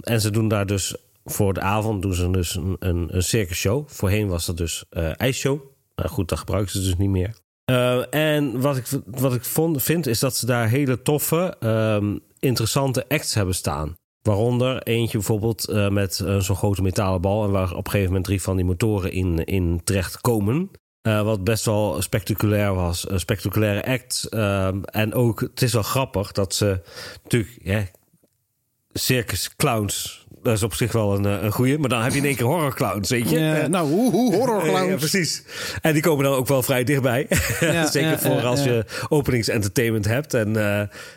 [0.00, 3.88] En ze doen daar dus voor de avond doen ze dus een, een, een circusshow.
[3.88, 4.84] Voorheen was dat dus
[5.16, 5.60] ijsshow.
[5.94, 7.34] Nou goed, dat gebruiken ze dus niet meer.
[7.66, 12.16] Eh, en wat ik, wat ik vond, vind, is dat ze daar hele toffe, ehm,
[12.38, 13.96] interessante acts hebben staan.
[14.22, 17.44] Waaronder eentje bijvoorbeeld eh, met eh, zo'n grote metalen bal...
[17.44, 20.70] en waar op een gegeven moment drie van die motoren in, in terecht komen.
[21.02, 23.10] Wat best wel spectaculair was.
[23.10, 24.26] Een spectaculaire act.
[24.30, 26.80] Ehm, en ook, het is wel grappig dat ze
[27.22, 27.92] natuurlijk...
[28.92, 31.78] Circus clowns, dat is op zich wel een, eh, een goeie.
[31.78, 33.38] Maar dan heb je in één keer horror clowns, weet je.
[33.38, 34.88] Ja, Eh, nou, hoe, hoe horror ja, clowns.
[34.88, 35.42] ja, precies.
[35.80, 37.26] En die komen dan ook wel vrij dichtbij.
[37.60, 40.34] Ja, Zeker voor als je openingsentertainment hebt.
[40.34, 40.62] En eh,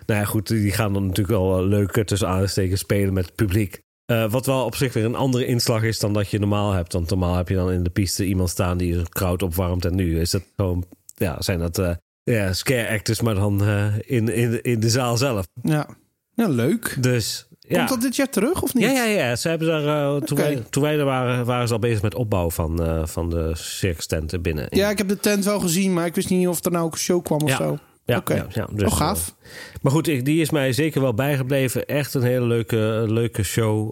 [0.05, 3.35] nou ja, goed, die gaan dan natuurlijk wel leuk eh, tussen aanstekens spelen met het
[3.35, 3.81] publiek.
[4.29, 6.93] Wat wel op zich weer een andere inslag is dan dat je normaal hebt.
[6.93, 9.85] Want normaal heb je dan in de piste iemand staan die een crowd opwarmt.
[9.85, 11.91] En nu is dat gewoon, ja, zijn dat eh,
[12.23, 13.63] ja, scare actors, maar dan
[14.05, 15.47] in, in, in de zaal zelf.
[15.61, 15.87] Ja.
[16.35, 16.97] ja, leuk.
[16.99, 17.77] Dus ja.
[17.77, 18.83] Komt dat dit jaar terug of niet?
[18.83, 19.35] Ja, ja, ja.
[19.35, 22.15] Ze hebben daar, eh, toen, wij, toen wij er waren, waren ze al bezig met
[22.15, 24.07] opbouw van, eh, van de circus
[24.41, 24.65] binnen.
[24.69, 26.91] Ja, ik heb de tent wel gezien, maar ik wist niet of er nou ook
[26.93, 27.55] een show kwam of Ja.
[27.57, 27.77] zo.
[28.05, 28.33] Ja, Oké.
[28.35, 29.35] ja, ja, dus, oh, gaaf.
[29.41, 29.49] eh,
[29.81, 31.85] maar goed, ik- die is mij zeker wel bijgebleven.
[31.85, 33.91] Echt een hele leuke, leuke show.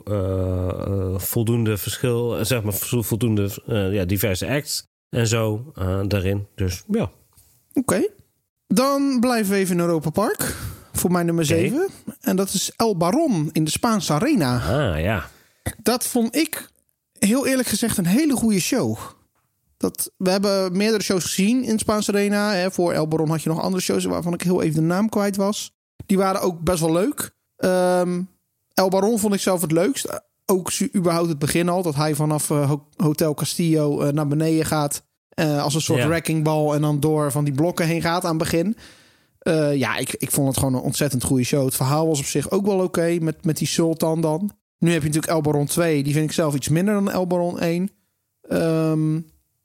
[1.19, 3.49] Voldoende verschil, zeg maar, vo- voldoende
[3.91, 5.71] ja, diverse acts en zo
[6.07, 6.47] daarin.
[6.55, 7.11] Dus ja.
[7.73, 8.07] Oké.
[8.67, 10.55] Dan blijven we even in Europa Park.
[10.93, 11.53] Voor mijn nummer Oké.
[11.53, 11.87] 7.
[12.27, 14.55] En dat is El Baron in de Spaanse Arena.
[14.55, 15.29] Ah ja.
[15.83, 16.69] Dat vond ik
[17.19, 18.97] heel eerlijk gezegd een hele goede show.
[19.77, 22.53] Dat, we hebben meerdere shows gezien in de Spaanse Arena.
[22.53, 22.71] Hè.
[22.71, 25.35] Voor El Baron had je nog andere shows waarvan ik heel even de naam kwijt
[25.35, 25.75] was.
[26.05, 27.31] Die waren ook best wel leuk.
[27.57, 28.21] Ehm,
[28.73, 30.21] El Baron vond ik zelf het leukst.
[30.45, 31.81] Ook überhaupt het begin al.
[31.83, 35.03] Dat hij vanaf eh, Ho- Hotel Castillo eh, naar beneden gaat.
[35.29, 36.07] eh, als een soort Ja.
[36.07, 36.73] wrecking ball.
[36.73, 38.77] En dan door van die blokken heen gaat aan het begin.
[39.47, 41.65] Eh, ja, ik, ik vond het gewoon een ontzettend goede show.
[41.65, 43.17] Het verhaal was op zich ook wel oké.
[43.21, 44.51] met, met die Sultan dan.
[44.79, 46.03] Nu heb je natuurlijk El Baron 2.
[46.03, 47.89] Die vind ik zelf iets minder dan El Baron 1.
[48.41, 49.13] Ehm,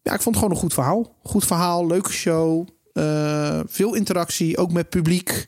[0.02, 1.16] ja, ik vond het gewoon een goed verhaal.
[1.22, 2.68] Goed verhaal, leuke show.
[2.92, 5.28] eh, veel interactie, ook met publiek.
[5.28, 5.46] Er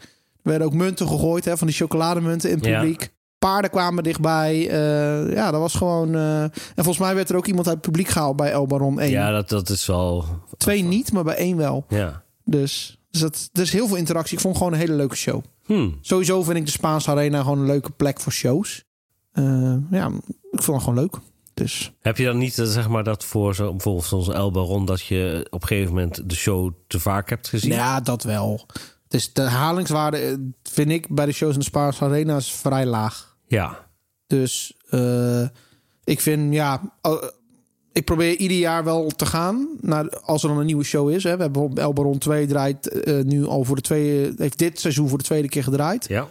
[0.50, 2.78] werden ook munten gegooid, hè, van die chocolademunten in Ja.
[2.80, 3.12] publiek.
[3.38, 4.68] Paarden kwamen dichtbij.
[4.70, 6.14] Eh, ja, dat was gewoon...
[6.14, 9.10] en volgens mij werd er ook iemand uit het publiek gehaald bij El Baron 1.
[9.10, 10.24] Ja, dat, dat is wel...
[10.56, 11.84] Twee niet, maar bij één wel.
[11.88, 12.22] Ja.
[12.44, 14.36] Dus, dus dat, er is heel veel interactie.
[14.36, 15.42] Ik vond gewoon een hele leuke show.
[15.64, 15.90] Hm.
[16.00, 18.84] Sowieso vind ik de Spaanse Arena gewoon een leuke plek voor shows.
[19.32, 20.06] Eh, ja,
[20.50, 21.16] ik vond het gewoon leuk.
[21.54, 24.84] Dus Heb je dan niet, eh, zeg maar, dat voor zo, bijvoorbeeld zo'n El Baron...
[24.84, 27.72] dat je op een gegeven moment de show te vaak hebt gezien?
[27.72, 28.66] ja, dat wel.
[29.08, 32.86] Dus de herhalingswaarde eh, vind ik bij de shows in de Spaanse Arena is vrij
[32.86, 33.36] laag.
[33.46, 33.88] Ja.
[34.26, 34.76] Dus
[36.04, 36.96] ik vind, ja,
[37.94, 39.68] ik probeer ieder jaar wel te gaan.
[39.80, 41.22] Naar, als er dan een nieuwe show is.
[41.22, 41.36] Hè.
[41.36, 44.80] We hebben bijvoorbeeld El Baron 2 draait eh, nu al voor de tweede, heeft dit
[44.80, 46.08] seizoen voor de tweede keer gedraaid.
[46.08, 46.28] Ja.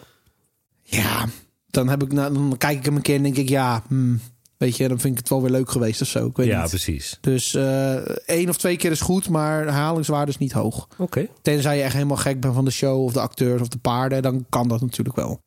[0.83, 1.25] Ja,
[1.69, 4.19] dan, heb ik, nou, dan kijk ik hem een keer en denk ik, ja, hmm,
[4.57, 6.25] weet je, dan vind ik het wel weer leuk geweest of zo.
[6.27, 6.69] Ik weet Ja, niet.
[6.69, 7.17] precies.
[7.21, 7.95] Dus eh
[8.25, 10.87] één of twee keer is goed, maar herhalingswaarde is niet hoog.
[10.97, 11.27] Oké.
[11.41, 14.21] Tenzij je echt helemaal gek bent van de show of de acteurs of de paarden,
[14.21, 15.41] dan kan dat natuurlijk wel.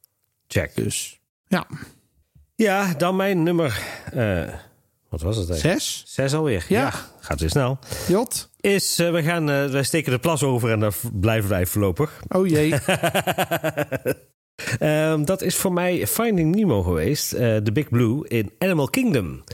[0.49, 0.77] Check.
[0.77, 1.67] Dus ja,
[2.55, 3.83] Ja, dan mijn nummer...
[4.13, 4.55] eh,
[5.09, 5.81] wat was het eigenlijk?
[5.81, 6.03] zes.
[6.07, 6.65] Zes alweer.
[6.69, 6.93] Ja.
[7.21, 7.79] gaat weer snel.
[8.09, 8.51] Jot.
[8.61, 12.21] Is, eh, we gaan, eh, wij steken de plas over en daar blijven wij voorlopig.
[12.29, 12.75] Oh jee.
[14.79, 17.33] Ehm, dat is voor mij Finding Nemo geweest.
[17.33, 19.45] eh The Big Blue in Animal Kingdom.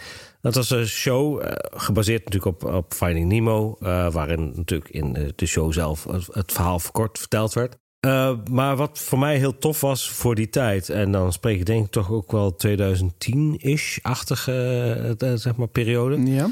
[0.40, 3.76] Dat was een show eh, gebaseerd natuurlijk op, op Finding Nemo.
[3.80, 7.76] eh, waarin natuurlijk in eh, de show zelf het, het verhaal verkort verteld werd.
[8.06, 10.88] Eh, maar wat voor mij heel tof was voor die tijd...
[10.88, 16.50] en dan spreek ik denk ik toch ook wel 2010-ish-achtige eh, zeg maar, periode ja.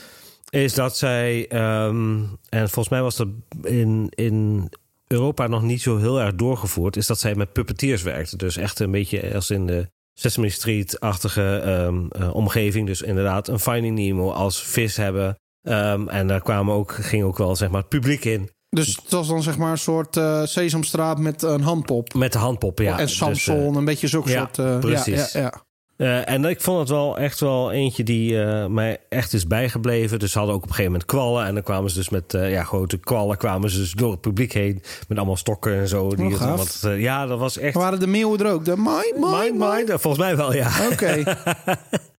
[0.50, 3.28] is dat zij, ehm, en volgens mij was dat
[3.62, 4.68] in, in
[5.06, 8.36] Europa nog niet zo heel erg doorgevoerd, is dat zij met puppeteers werkte.
[8.36, 12.86] Dus echt een beetje als in de Sesame Street-achtige ehm, eh, omgeving.
[12.86, 15.38] Dus inderdaad een Finding Nemo als vis hebben.
[15.62, 18.50] Ehm, en daar kwamen ook, ging ook wel zeg maar het publiek in.
[18.70, 22.14] Dus het was dan zeg maar een soort eh, Sesamstraat met een handpop.
[22.14, 22.98] Met de handpoppen, ja.
[22.98, 24.58] en Dus, Samson, eh, een beetje zo'n ja, soort...
[24.58, 25.32] eh, precies.
[25.32, 25.62] Ja, ja,
[25.96, 26.24] ja.
[26.24, 28.36] En ik vond het wel echt wel eentje die
[28.68, 30.18] mij echt is bijgebleven.
[30.18, 31.46] Dus ze hadden ook op een gegeven moment kwallen.
[31.46, 34.52] En dan kwamen ze dus met ja, grote kwallen kwamen ze dus door het publiek
[34.52, 34.82] heen.
[35.08, 36.08] Met allemaal stokken en zo.
[36.08, 37.74] Die Oh, het wat, ja, dat was echt...
[37.74, 38.64] Waren de meeuwen er ook?
[38.64, 39.64] De Mind, my.
[39.66, 39.90] mind.
[39.90, 40.70] Volgens mij wel, ja.
[40.92, 41.22] Oké.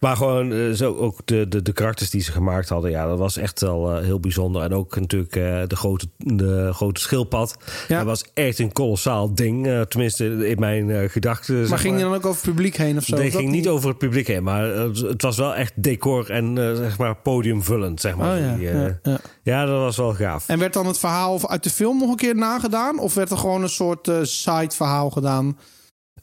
[0.00, 2.90] Maar gewoon eh, zo ook de, de, de karakters die ze gemaakt hadden.
[2.90, 4.62] Ja, dat was echt wel eh, heel bijzonder.
[4.62, 7.56] En ook natuurlijk eh, de, grote, de grote schildpad.
[7.88, 7.96] Ja.
[7.96, 9.84] Dat was echt een kolossaal ding.
[9.88, 11.58] tenminste, in mijn gedachten.
[11.58, 13.16] zeg Maar ging die dan ook over het publiek heen of zo?
[13.16, 16.98] Nee, ging niet over het publiek heen, maar het was wel echt decor en zeg
[16.98, 18.34] maar podiumvullend, zeg maar.
[18.34, 19.18] Oh ja, Die, ja, ja.
[19.42, 20.48] ja, dat was wel gaaf.
[20.48, 22.98] En werd dan het verhaal uit de film nog een keer nagedaan?
[22.98, 25.56] Of werd er gewoon een soort side verhaal gedaan?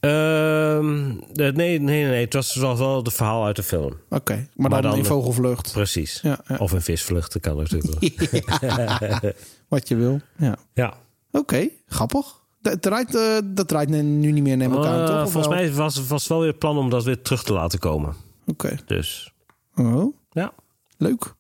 [0.02, 3.94] Ehm, eh, nee, nee, nee, het was, was wel het verhaal uit de film.
[4.10, 5.72] Oké, maar, Maar dan, dan- in vogelvlucht.
[5.72, 6.20] Precies.
[6.22, 6.58] Ja, ja.
[6.58, 9.32] Of een visvlucht, dat kan natuurlijk wel.
[9.68, 10.20] Wat je wil.
[10.38, 10.58] Ja.
[10.74, 10.94] ja.
[11.32, 12.40] Oké, grappig.
[12.62, 15.22] Dat draait, eh, dat draait nu niet meer neem ik aan, Eh, toch?
[15.32, 15.56] Volgens wel?
[15.56, 18.16] mij was, was wel weer het plan om dat weer terug te laten komen.
[18.46, 18.78] Oké.
[18.86, 19.34] Dus
[19.76, 20.54] Oh, ja.
[20.98, 21.34] leuk.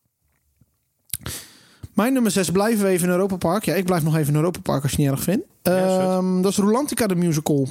[1.93, 3.65] Mijn nummer 6 blijven we even in Europa Park.
[3.65, 5.45] Ja, ik blijf nog even in Europa Park als je het niet erg vindt.
[5.61, 7.67] Ja, Ehm, dat is Rolantica de musical.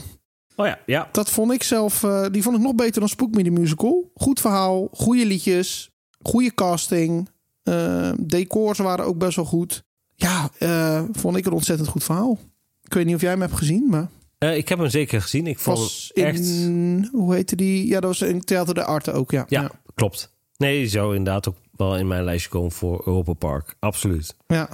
[0.56, 1.08] Oh ja, ja.
[1.12, 4.10] Dat vond ik zelf, eh, die vond ik nog beter dan Spook Me the Musical.
[4.14, 5.90] Goed verhaal, goede liedjes,
[6.22, 7.28] goede casting.
[7.62, 9.82] eh, decors waren ook best wel goed.
[10.14, 12.38] Ja, eh, vond ik een ontzettend goed verhaal.
[12.82, 14.10] Ik weet niet of jij hem hebt gezien, maar
[14.54, 15.46] ik heb hem zeker gezien.
[15.46, 17.86] Ik vond was in, hoe heette die?
[17.86, 19.44] Ja, dat was in Theater de Arte ook, ja.
[19.48, 20.32] Ja, klopt.
[20.56, 23.74] Nee, die zou inderdaad ook wel in mijn lijstje komen voor Europa Park.
[23.78, 24.36] Absoluut.
[24.46, 24.68] Ja.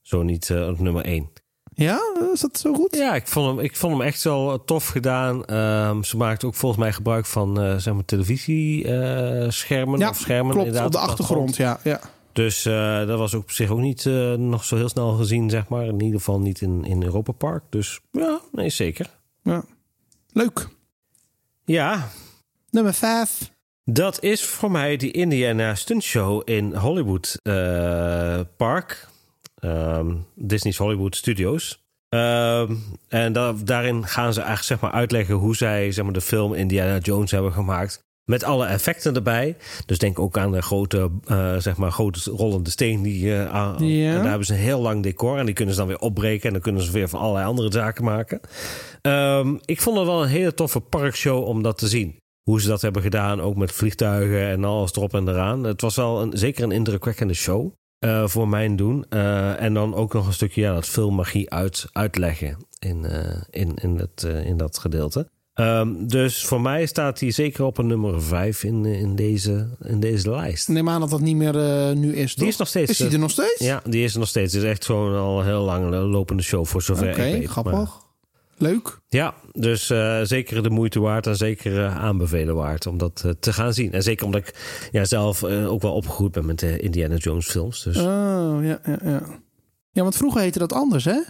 [0.00, 1.28] Zo niet op nummer 1.
[1.74, 2.00] Ja,
[2.32, 2.96] is dat zo goed?
[2.96, 5.44] Ja, ik vond hem, ik vond hem echt wel eh, tof gedaan.
[5.44, 10.52] Ehm, ze maakte ook volgens mij gebruik van eh, zeg maar televisieschermen Ja, of schermen.
[10.52, 11.80] Klopt, inderdaad, op de achtergrond, ja.
[11.84, 12.00] ja.
[12.32, 14.04] Dus eh, dat was ook op zich ook niet
[14.36, 15.86] nog zo heel snel gezien, zeg maar.
[15.86, 17.62] In ieder geval niet in, in Europa Park.
[17.70, 19.06] Dus ja, nee, zeker.
[19.42, 19.64] ja.
[20.32, 20.68] Leuk.
[21.64, 22.08] Ja,
[22.70, 23.50] Nummer 5.
[23.84, 27.38] dat is voor mij die Indiana Stunt Show in Hollywood
[28.56, 29.10] Park.
[29.66, 31.80] Ehm, Disney's Hollywood Studios.
[32.08, 32.74] Ehm,
[33.08, 36.54] en da- daarin gaan ze eigenlijk zeg maar, uitleggen hoe zij zeg maar, de film
[36.54, 38.00] Indiana Jones hebben gemaakt.
[38.30, 39.56] Met alle effecten erbij.
[39.86, 43.02] Dus denk ook aan de grote, eh, zeg maar, grote rollende steen.
[43.02, 43.54] Die, eh.
[44.10, 45.38] En daar hebben ze een heel lang decor.
[45.38, 46.46] En die kunnen ze dan weer opbreken.
[46.46, 48.40] En dan kunnen ze weer van allerlei andere zaken maken.
[49.02, 52.16] Ehm, ik vond het wel een hele toffe parkshow om dat te zien.
[52.42, 55.64] Hoe ze dat hebben gedaan, ook met vliegtuigen en alles erop en eraan.
[55.64, 59.04] Het was wel een, zeker een indrukwekkende show eh, voor mijn doen.
[59.08, 63.74] Eh, en dan ook nog een stukje ja, dat filmmagie uit, uitleggen in, eh, in,
[63.82, 65.28] in, eh, in dat gedeelte.
[65.54, 70.00] Ehm, dus voor mij staat hij zeker op een nummer 5 in, in, deze, in
[70.00, 70.68] deze lijst.
[70.68, 71.54] Neem aan dat dat niet meer
[71.96, 72.90] nu is, Die is nog steeds.
[72.90, 73.58] Is die er nog steeds?
[73.58, 74.52] ja, die is er nog steeds.
[74.52, 77.48] Het is echt gewoon al heel lang lopende show voor zover Oké, ik weet.
[77.48, 77.72] grappig.
[77.72, 78.10] Maar-
[78.56, 78.98] Leuk.
[79.08, 83.30] ja, dus eh, zeker de moeite waard en zeker eh, aanbevelen waard om dat eh,
[83.40, 83.92] te gaan zien.
[83.92, 84.54] En zeker omdat ik
[84.92, 87.82] ja, zelf ook wel opgegroeid ben met de Indiana Jones films.
[87.82, 89.22] Dus Oh, ja, ja, ja.
[89.90, 91.20] Ja, want vroeger heette dat anders, hè?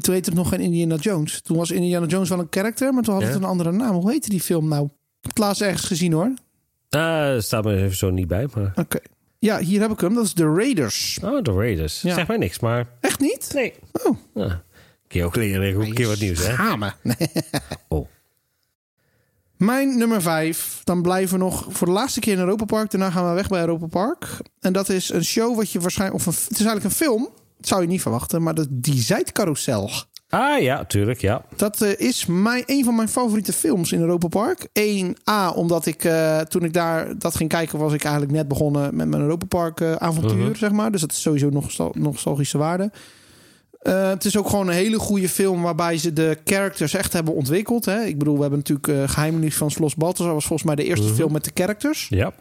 [0.00, 1.40] Toen heette het nog geen Indiana Jones.
[1.40, 3.28] Toen was Indiana Jones wel een karakter, maar toen had Ja.
[3.28, 3.94] het een andere naam.
[3.94, 4.84] Hoe heette die film nou?
[4.84, 6.32] Ik heb het laatst ergens gezien, hoor.
[6.90, 8.46] Ah, staat me even zo niet bij.
[8.54, 8.72] Maar...
[8.76, 8.98] Oké.
[9.38, 10.14] Ja, hier heb ik hem.
[10.14, 11.18] Dat is The Raiders.
[11.24, 12.02] Oh, The Raiders.
[12.02, 12.14] Ja.
[12.14, 13.50] Zeg mij niks, maar Echt niet?
[13.54, 13.74] nee.
[14.04, 14.16] Oh.
[14.34, 14.62] Ja.
[15.08, 16.52] Je ook leren, een keer wat nieuws, hè?
[16.52, 16.94] Schamen.
[17.88, 18.06] Oh.
[19.56, 20.80] Mijn nummer vijf.
[20.84, 22.90] Dan blijven we nog voor de laatste keer in Europa Park.
[22.90, 24.26] Daarna gaan we weg bij Europa Park.
[24.60, 26.20] En dat is een show wat je waarschijnlijk...
[26.20, 27.28] Of een, het is eigenlijk een film.
[27.56, 28.42] Dat zou je niet verwachten.
[28.42, 29.90] Maar dat Die Zijtcarousel.
[30.28, 31.44] Ah ja, tuurlijk, ja.
[31.56, 34.66] Dat eh, is mijn, een van mijn favoriete films in Europa Park.
[34.80, 38.96] 1A, omdat ik eh, toen ik daar dat ging kijken, was ik eigenlijk net begonnen
[38.96, 40.54] met mijn Europa Park eh, avontuur, Mhm.
[40.54, 40.90] zeg maar.
[40.92, 42.90] Dus dat is sowieso nog nostal- nostalgische waarde.
[43.88, 47.34] Eh, het is ook gewoon een hele goede film waarbij ze de characters echt hebben
[47.34, 47.84] ontwikkeld.
[47.84, 48.02] Hè.
[48.04, 51.06] Ik bedoel, we hebben natuurlijk uh, Geheimnis van Slos Balthazar was volgens mij de eerste
[51.06, 51.14] Mhm.
[51.14, 52.06] film met de characters.
[52.08, 52.32] Ja,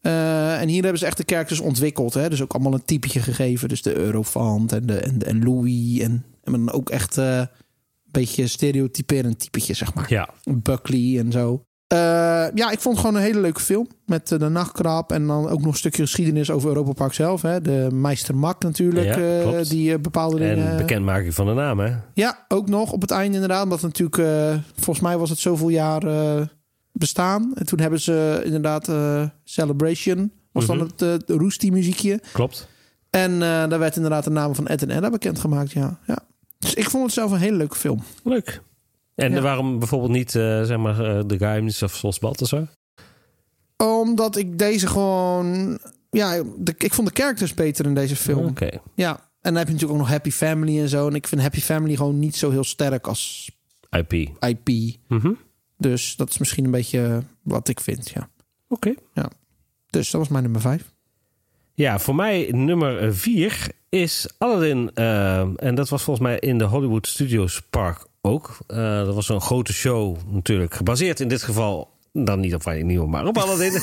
[0.00, 2.14] Eh, en hier hebben ze echt de characters ontwikkeld.
[2.14, 2.28] Hè?
[2.30, 3.68] Dus ook allemaal een typetje gegeven.
[3.68, 5.98] Dus de Eurofant en, de, en, en Louis.
[5.98, 7.48] En, en dan ook echt eh, een
[8.10, 10.06] beetje stereotyperend typetje, zeg maar.
[10.08, 10.28] ja.
[10.42, 11.64] Buckley en zo.
[11.86, 11.98] Eh,
[12.54, 13.88] ja, ik vond het gewoon een hele leuke film.
[14.06, 17.42] Met eh, de nachtkrab en dan ook nog een stukje geschiedenis over Europa Park zelf.
[17.42, 17.60] Hè?
[17.60, 20.70] De Meister Mak natuurlijk, Ja, eh, die bepaalde dingen...
[20.70, 21.92] En bekendmaking van de naam, hè?
[22.14, 23.62] Ja, ook nog op het einde inderdaad.
[23.62, 24.22] Omdat natuurlijk,
[24.74, 26.02] volgens mij was het zoveel jaar
[26.92, 27.52] bestaan.
[27.54, 28.90] En toen hebben ze inderdaad
[29.44, 30.32] Celebration.
[30.52, 30.86] Was dan Mhm.
[31.04, 32.20] het Roestie muziekje.
[32.32, 32.68] Klopt.
[33.10, 35.98] En daar werd inderdaad de naam van Ed en Edda bekendgemaakt, ja.
[36.06, 36.18] ja.
[36.58, 38.02] Dus ik vond het zelf een hele leuke film.
[38.22, 38.62] Leuk.
[39.16, 39.40] En Ja.
[39.40, 42.66] waarom bijvoorbeeld niet, eh, zeg maar, eh, de Geheimnis of Slos Balthazar?
[43.76, 45.78] Omdat ik deze gewoon...
[46.10, 48.46] Ja, de, ik vond de characters beter in deze film.
[48.46, 48.68] Oké.
[48.94, 51.08] Ja, en dan heb je natuurlijk ook nog Happy Family en zo.
[51.08, 53.50] En ik vind Happy Family gewoon niet zo heel sterk als
[53.90, 54.12] IP.
[54.40, 54.96] IP.
[55.08, 55.32] Mhm.
[55.78, 58.28] Dus dat is misschien een beetje wat ik vind, ja.
[58.68, 58.94] Oké.
[59.90, 60.92] Dus dat was mijn nummer vijf.
[61.74, 64.90] Ja, voor mij nummer vier is Aladdin.
[64.94, 68.58] eh, en dat was volgens mij in de Hollywood Studios Park ook.
[68.66, 70.74] Eh, dat was een grote show natuurlijk.
[70.74, 73.72] Gebaseerd in dit geval dan niet op Finding Nemo, maar op Aladdin.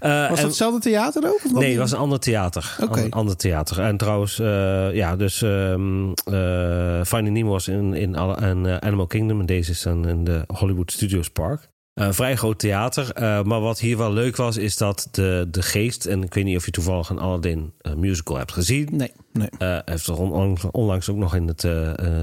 [0.00, 1.40] Eh, Was en- dat hetzelfde theater ook?
[1.44, 2.76] Of Nee, het was een ander theater.
[2.82, 3.00] Oké.
[3.00, 3.80] Een ander theater.
[3.80, 9.06] En trouwens, eh, ja, dus ehm eh, Finding Nemo was in, in alle, eh, Animal
[9.06, 9.40] Kingdom.
[9.40, 11.68] En deze is dan in de Hollywood Studios Park.
[11.94, 13.12] Een vrij groot theater.
[13.12, 16.06] Eh, maar wat hier wel leuk was, is dat de, de geest...
[16.06, 18.88] en ik weet niet of je toevallig een Aladdin eh, musical hebt gezien...
[18.92, 19.48] Nee, nee.
[19.58, 21.60] Eh, heeft er onlangs, onlangs ook nog in het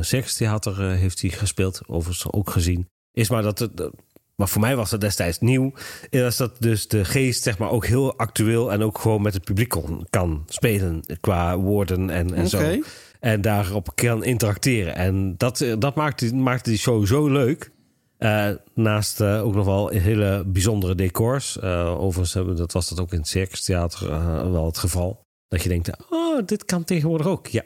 [0.05, 1.81] Circus Theater heeft hij gespeeld.
[1.87, 2.89] Overigens ook gezien.
[3.11, 3.89] Is maar dat het...
[4.35, 5.73] Maar voor mij was het destijds nieuw.
[6.09, 9.43] Is dat dus de geest zeg maar ook heel actueel en ook gewoon met het
[9.43, 12.47] publiek kon, kan spelen qua woorden en, en Oké.
[12.47, 12.81] zo.
[13.19, 14.95] En daarop kan interacteren.
[14.95, 17.71] En dat, eh, dat maakte, maakte die show zo leuk.
[18.19, 21.57] Uh, naast uh, ook nog wel hele bijzondere decors.
[21.63, 24.09] Uh, overigens hebben, dat was dat ook in het Circus Theater
[24.51, 25.25] wel het geval.
[25.47, 27.47] Dat je denkt, oh, dit kan tegenwoordig ook.
[27.47, 27.63] Ja.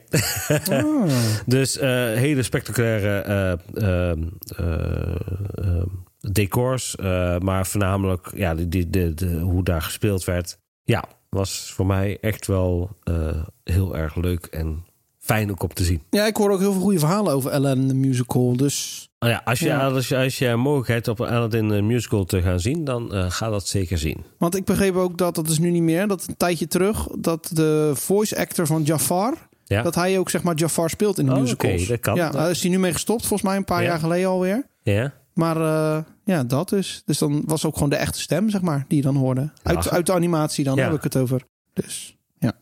[0.69, 1.03] Ah.
[1.45, 4.17] dus eh, hele spectaculaire eh, eh,
[4.57, 5.15] eh,
[5.55, 5.83] eh,
[6.19, 6.95] decors.
[6.95, 10.57] eh, maar voornamelijk ja, die, die, de, de, hoe daar gespeeld werd.
[10.83, 14.85] Ja, was voor mij echt wel eh, heel erg leuk en
[15.19, 16.01] fijn ook op te zien.
[16.09, 18.57] Ja, ik hoor ook heel veel goede verhalen over Ellen de musical.
[18.57, 19.88] Dus Oh ja, als je, Ja.
[19.89, 23.49] Als je, als je mogelijkheid op Aladdin een musical te gaan zien, dan eh, ga
[23.49, 24.23] dat zeker zien.
[24.38, 27.49] Want ik begreep ook dat, dat is nu niet meer, dat een tijdje terug, dat
[27.53, 29.34] de voice actor van Jafar,
[29.65, 31.81] Ja, dat hij ook zeg maar Jafar speelt in de Oh, musicals.
[31.81, 32.15] oké, dat kan.
[32.15, 33.88] Ja, daar is hij nu mee gestopt, volgens mij een paar Ja.
[33.88, 34.65] jaar geleden alweer.
[34.84, 35.13] ja?
[35.34, 37.01] Maar eh, ja, dat dus.
[37.05, 39.51] Dus dan was ook gewoon de echte stem, zeg maar, die je dan hoorde.
[39.63, 40.84] Uit, uit de animatie dan Ja.
[40.84, 41.41] heb ik het over.
[41.73, 42.53] Dus, ja.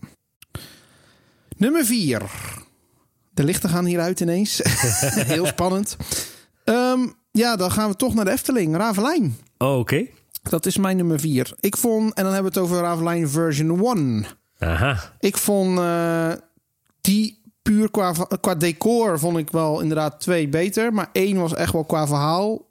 [1.58, 2.22] Nummer vier.
[3.34, 4.62] De lichten gaan hieruit ineens.
[5.34, 5.98] Heel spannend.
[6.70, 8.76] Ehm, ja, dan gaan we toch naar de Efteling.
[8.76, 9.38] Ravelijn.
[9.58, 10.06] Oh, oké.
[10.42, 11.54] Dat is mijn nummer vier.
[11.60, 14.26] Ik vond, en dan hebben we het over Ravelijn version 1.
[14.60, 15.14] Aha.
[15.20, 16.32] Ik vond eh,
[17.02, 20.94] die puur qua, qua decor vond ik wel inderdaad twee beter.
[20.94, 22.68] Maar één was echt wel qua verhaal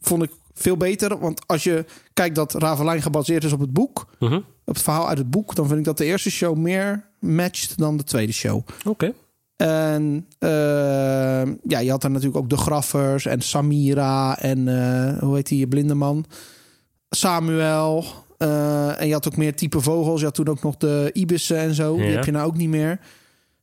[0.00, 1.18] vond ik veel beter.
[1.18, 4.34] Want als je kijkt dat Ravelijn gebaseerd is op het boek, Mhm.
[4.64, 7.78] op het verhaal uit het boek, dan vind ik dat de eerste show meer matcht
[7.78, 8.62] dan de tweede show.
[8.86, 9.12] Oké.
[9.56, 10.50] En eh,
[11.62, 15.68] ja, je had dan natuurlijk ook de Graffers en Samira en eh, hoe heet die
[15.68, 16.24] blinde man?
[17.10, 18.04] Samuel.
[18.38, 20.18] Eh, en je had ook meer type vogels.
[20.20, 21.96] Je had toen ook nog de ibissen en zo.
[21.96, 23.00] Die heb je nou ook niet meer.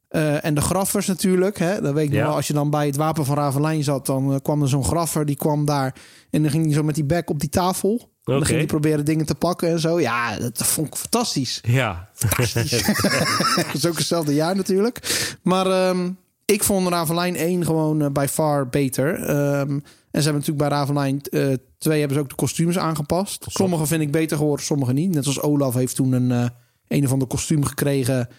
[0.08, 1.58] Eh, en de graffers natuurlijk.
[1.60, 1.82] Hè?
[1.82, 2.36] Dat weet ik nog wel.
[2.36, 5.26] Als je dan bij het wapen van Ravelijn zat, dan kwam er zo'n graffer.
[5.26, 5.96] Die kwam daar
[6.30, 8.12] en dan ging hij zo met die bek op die tafel.
[8.26, 10.00] En dan ging hij proberen dingen te pakken en zo.
[10.00, 11.60] Ja, dat vond ik fantastisch.
[11.64, 12.10] Ja.
[12.14, 12.72] Fantastisch.
[13.56, 15.00] dat is ook hetzelfde jaar natuurlijk.
[15.42, 16.10] Maar ehm,
[16.46, 19.16] ik vond Ravelijn 1 gewoon eh, by far beter.
[19.16, 19.72] Ehm,
[20.12, 23.46] en ze hebben natuurlijk bij Ravelijn eh 2 hebben ze ook de kostuums aangepast.
[23.48, 25.12] Sommige vind ik beter geworden, sommige niet.
[25.14, 26.50] Net zoals Olaf heeft toen een, eh,
[26.88, 28.30] een of ander kostuum gekregen.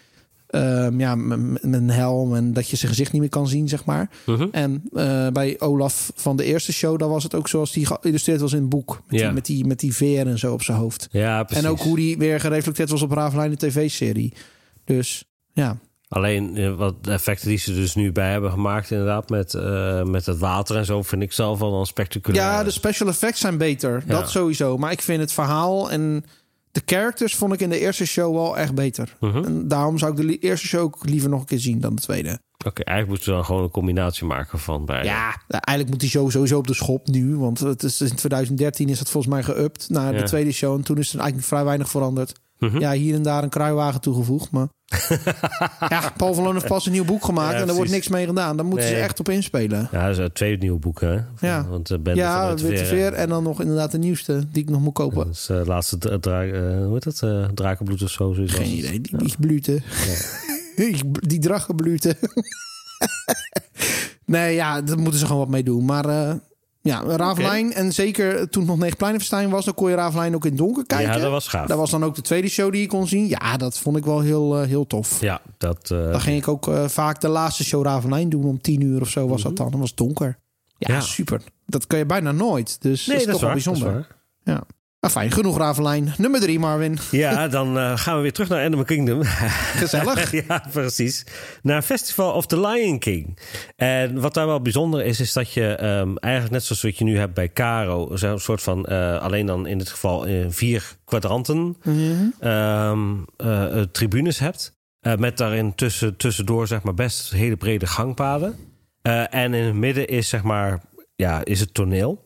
[0.55, 3.85] Ehm, ja, met een helm en dat je zijn gezicht niet meer kan zien, zeg
[3.85, 4.09] maar.
[4.25, 4.47] Mhm.
[4.51, 8.41] En eh, bij Olaf van de eerste show, daar was het ook zoals die geïllustreerd
[8.41, 9.01] was in het boek.
[9.07, 9.25] Met, Ja.
[9.25, 11.07] die, met, die, met die veer en zo op zijn hoofd.
[11.11, 11.63] Ja, precies.
[11.63, 14.33] En ook hoe die weer gereflecteerd was op Ravelijn de tv-serie.
[14.85, 19.29] Dus ja, Alleen eh, wat de effecten die ze dus nu bij hebben gemaakt, inderdaad,
[19.29, 22.43] met, eh, met het water en zo, vind ik zelf wel dan spectaculair.
[22.43, 24.03] ja, de special effects zijn beter.
[24.07, 24.11] Ja.
[24.19, 24.77] Dat sowieso.
[24.77, 26.25] Maar ik vind het verhaal en
[26.75, 29.15] de characters vond ik in de eerste show wel echt beter.
[29.19, 29.43] Mhm.
[29.43, 32.01] En daarom zou ik de eerste show ook liever nog een keer zien dan de
[32.01, 32.39] tweede.
[32.65, 35.07] Oké, eigenlijk moeten we dan gewoon een combinatie maken van beide.
[35.07, 37.37] Ja, eigenlijk moet die show sowieso op de schop nu.
[37.37, 40.19] Want het is, in 2013 is het volgens mij geüpt naar Ja.
[40.19, 40.75] de tweede show.
[40.75, 42.33] En toen is er eigenlijk vrij weinig veranderd.
[42.59, 42.79] Mhm.
[42.79, 44.51] Ja, hier en daar een kruiwagen toegevoegd.
[44.51, 44.67] Maar
[45.89, 47.53] ja, Paul van Loon heeft pas een nieuw boek gemaakt.
[47.55, 48.57] Ja, en er wordt niks mee gedaan.
[48.57, 49.89] Daar moeten ze echt op inspelen.
[49.91, 51.47] Ja, dat is twee nieuwe boeken, hè?
[51.47, 51.67] Ja.
[51.67, 54.69] Want uh, Ben Ja, de Witte Veer, en dan nog inderdaad de nieuwste die ik
[54.69, 55.25] nog moet kopen.
[55.25, 57.21] Dat is eh, laatste dra dra- eh, hoe heet dat?
[57.23, 58.33] Eh, drakenbloed of zo.
[58.35, 59.83] Geen idee, die, die bluten.
[61.27, 62.17] die drachenbluten.
[64.25, 65.85] nee, ja, daar moeten ze gewoon wat mee doen.
[65.85, 66.33] Maar eh,
[66.85, 69.65] ja, Ravelijn en zeker toen het nog Negenpleinenfestijn was...
[69.65, 71.13] dan kon je Ravelijn ook in het donker kijken.
[71.13, 71.67] Ja, dat was gaaf.
[71.67, 73.27] Dat was dan ook de tweede show die je kon zien.
[73.27, 75.21] Ja, dat vond ik wel heel, eh, heel tof.
[75.21, 75.91] Ja, dat...
[75.91, 78.43] eh, Dan ging ik ook eh, vaak de laatste show Ravelijn doen.
[78.45, 79.71] Om tien uur of zo was dat dan.
[79.71, 80.37] Dan was het donker.
[80.77, 80.91] Ja, Mhm.
[80.97, 81.01] Ja.
[81.01, 81.41] super.
[81.65, 82.81] Dat kan je bijna nooit.
[82.81, 84.07] Dus nee, dat is toch wel waar, bijzonder.
[84.43, 84.63] Ja.
[85.05, 86.13] Maar fijn, genoeg Ravelijn.
[86.17, 86.97] Nummer drie, Marvin.
[87.11, 89.23] Ja, dan eh, gaan we weer terug naar Animal Kingdom.
[89.83, 90.31] Gezellig.
[90.47, 91.25] ja, precies.
[91.61, 93.37] Naar Festival of the Lion King.
[93.75, 97.03] En wat daar wel bijzonder is, is dat je ehm, eigenlijk net zoals wat je
[97.03, 100.97] nu hebt bij Caro, zo'n soort van, eh, alleen dan in dit geval in vier
[101.05, 101.77] kwadranten,
[102.39, 104.73] ehm, eh, tribunes hebt.
[105.17, 108.55] Met daarin tussen, tussendoor zeg maar best hele brede gangpaden.
[109.29, 110.81] En in het midden is zeg maar,
[111.15, 112.24] ja, is het toneel.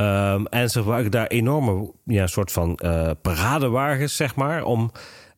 [0.00, 4.90] Ehm, en ze gebruiken daar enorme ja, soort van eh, paradewagens, zeg maar, om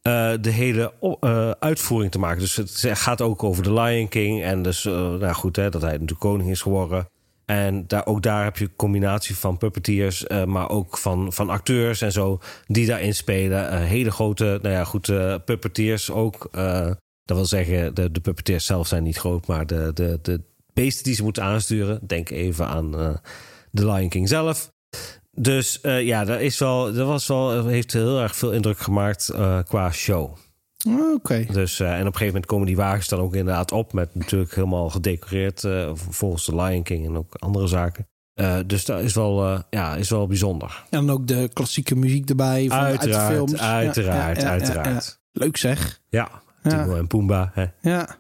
[0.03, 2.41] eh, de hele eh, uitvoering te maken.
[2.41, 4.43] Dus het gaat ook over de Lion King.
[4.43, 7.07] En dus, nou goed, hè, dat hij natuurlijk koning is geworden.
[7.45, 12.01] En daar, ook daar heb je een combinatie van puppeteers, maar ook van, van acteurs
[12.01, 13.83] en zo, die daarin spelen.
[13.83, 15.07] Hele grote, nou ja, goed,
[15.45, 16.49] puppeteers ook.
[17.25, 20.41] dat wil zeggen, de, de puppeteers zelf zijn niet groot, maar de, de, de
[20.73, 22.01] beesten die ze moeten aansturen.
[22.07, 23.21] Denk even aan
[23.73, 24.73] de Lion King zelf.
[25.31, 29.29] Dus eh, ja, dat, is wel, dat was wel, heeft heel erg veel indruk gemaakt
[29.29, 30.37] eh, qua show.
[31.15, 31.47] Oké.
[31.53, 33.93] Dus, eh, en op een gegeven moment komen die wagens dan ook inderdaad op.
[33.93, 38.07] Met natuurlijk helemaal gedecoreerd volgens de Lion King en ook andere zaken.
[38.67, 40.85] Dus dat is wel, ja, is wel bijzonder.
[40.91, 43.61] En dan ook de klassieke muziek erbij van, uit de Uiteraard, films.
[43.61, 45.21] Uiteraard, ja, ja, ja, uiteraard.
[45.33, 46.01] Leuk zeg.
[46.09, 46.43] Ja.
[46.63, 47.51] Timon en Pumbaa.
[47.55, 47.67] Hè.
[47.81, 48.17] Ja,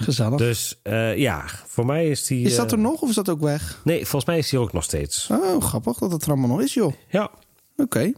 [0.00, 0.38] gezellig.
[0.38, 2.46] Dus eh, ja, voor mij is die...
[2.46, 3.80] is dat eh, er nog of is dat ook weg?
[3.84, 5.28] Nee, volgens mij is die ook nog steeds.
[5.30, 6.92] Oh, grappig dat het er allemaal nog is, joh.
[7.08, 7.30] Ja,
[7.76, 8.12] Oké.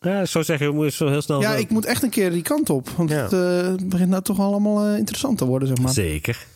[0.00, 1.40] Ja, zou zeggen, je moet zo heel snel...
[1.40, 2.88] Ja, ik moet echt een keer die kant op.
[2.88, 3.16] Want Ja.
[3.16, 5.92] het eh, begint nou toch allemaal eh, interessant te worden, zeg maar.
[5.92, 6.46] Zeker.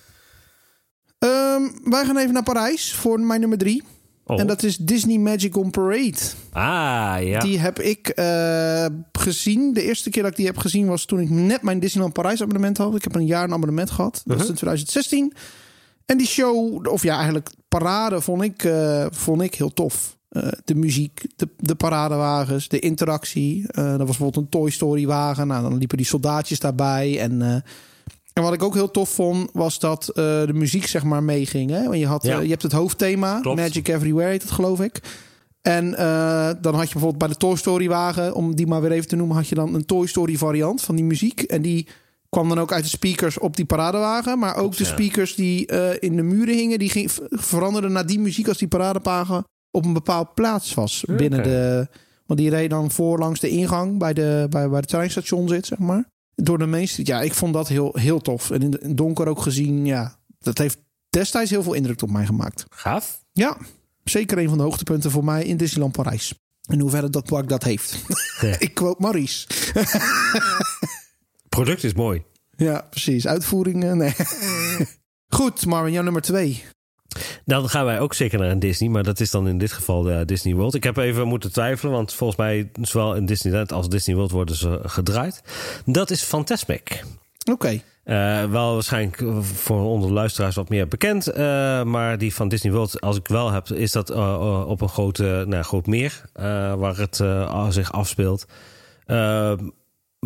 [1.18, 3.83] Ehm, wij gaan even naar Parijs voor mijn nummer drie.
[4.31, 4.41] Oh.
[4.41, 6.18] En dat is Disney Magic on Parade.
[6.53, 7.41] Ah, ja.
[7.41, 9.72] Die heb ik eh, gezien.
[9.72, 12.43] De eerste keer dat ik die heb gezien was toen ik net mijn Disneyland Parijs
[12.43, 12.95] abonnement had.
[12.95, 14.22] Ik heb een jaar een abonnement gehad.
[14.24, 15.33] Dat was in 2016.
[16.07, 20.16] En die show, of ja, eigenlijk parade, vond ik, eh, vond ik heel tof.
[20.28, 23.64] Eh, de muziek, de, de paradewagens, de interactie.
[23.66, 25.47] Eh dat was bijvoorbeeld een Toy Story wagen.
[25.47, 27.20] Nou, dan liepen die soldaatjes daarbij.
[27.20, 27.62] En,
[28.33, 30.14] en wat ik ook heel tof vond, was dat eh,
[30.47, 31.70] de muziek zeg maar meeging.
[31.70, 31.85] Hè?
[31.85, 32.37] Want je, had, Ja.
[32.37, 33.61] eh, je hebt het hoofdthema, Klopt.
[33.61, 35.01] Magic Everywhere heet het geloof ik.
[35.62, 38.93] En eh, dan had je bijvoorbeeld bij de Toy Story wagen, om die maar weer
[38.93, 41.43] even te noemen, had je dan een Toy Story variant van die muziek.
[41.43, 41.87] En die
[42.28, 44.39] kwam dan ook uit de speakers op die paradewagen.
[44.39, 45.66] Maar ook de speakers die
[45.99, 49.93] in de muren hingen, die ging, veranderden naar die muziek als die paradewagen op een
[49.93, 51.05] bepaald plaats was.
[51.07, 51.89] Binnen de.
[52.26, 55.66] Want die reed dan voor langs de ingang bij de, bij, waar het treinstation zit,
[55.66, 56.10] zeg maar.
[56.43, 57.07] Door de Street.
[57.07, 58.51] Ja, ik vond dat heel, heel tof.
[58.51, 60.78] En in donker ook gezien, ja, dat heeft
[61.11, 62.64] destijds heel veel indruk op mij gemaakt.
[62.70, 63.24] Gaaf.
[63.32, 63.57] Ja,
[64.05, 66.34] zeker een van de hoogtepunten voor mij in Disneyland Parijs.
[66.66, 68.05] En hoe verder dat park dat heeft.
[68.41, 68.57] Ja.
[68.66, 69.47] ik quote Maurice.
[71.49, 72.22] product is mooi.
[72.57, 73.26] Ja, precies.
[73.26, 74.14] Uitvoeringen, nee.
[75.36, 76.64] Goed, Marvin, jouw nummer twee.
[77.45, 80.03] Dan gaan wij ook zeker naar een Disney, maar dat is dan in dit geval
[80.03, 80.75] de Disney World.
[80.75, 84.57] Ik heb even moeten twijfelen, want volgens mij zowel in Disneyland als Disney World worden
[84.57, 85.43] ze gedraaid.
[85.85, 87.05] Dat is Fantasmic.
[87.51, 87.81] Oké.
[88.05, 91.27] Eh, wel waarschijnlijk voor onder de luisteraars wat meer bekend.
[91.27, 94.81] eh, maar die van Disney World, als ik wel heb, is dat eh, eh, op
[94.81, 96.23] een grote, nou, groot meer
[96.79, 97.23] waar het
[97.69, 98.47] zich afspeelt.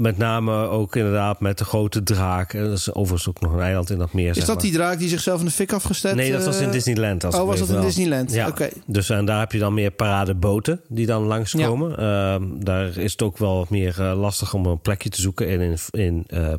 [0.01, 2.53] Met name ook inderdaad met de grote draak.
[2.53, 4.29] Er is overigens ook nog een eiland in dat meer.
[4.29, 4.65] Is dat maar.
[4.65, 6.15] die draak die zichzelf in de fik afgezet?
[6.15, 7.25] Nee, dat was in Disneyland.
[7.25, 7.83] Als oh, was dat in wel.
[7.83, 8.33] Disneyland?
[8.33, 8.49] Ja.
[8.49, 8.69] Oké.
[8.87, 11.91] Dus en daar heb je dan meer paradeboten die dan langskomen.
[11.91, 12.35] Ja.
[12.35, 15.49] Uh, daar is het ook wel wat meer uh, lastig om een plekje te zoeken.
[15.49, 16.53] En in, in uh,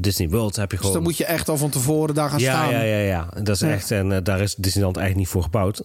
[0.00, 0.92] Disney World heb je gewoon...
[0.92, 2.70] Dus dan moet je echt al van tevoren daar gaan ja, staan.
[2.72, 3.28] Ja, ja, ja.
[3.42, 3.68] Dat is Ja.
[3.70, 3.90] echt...
[3.90, 5.82] En uh, daar is Disneyland eigenlijk niet voor gebouwd.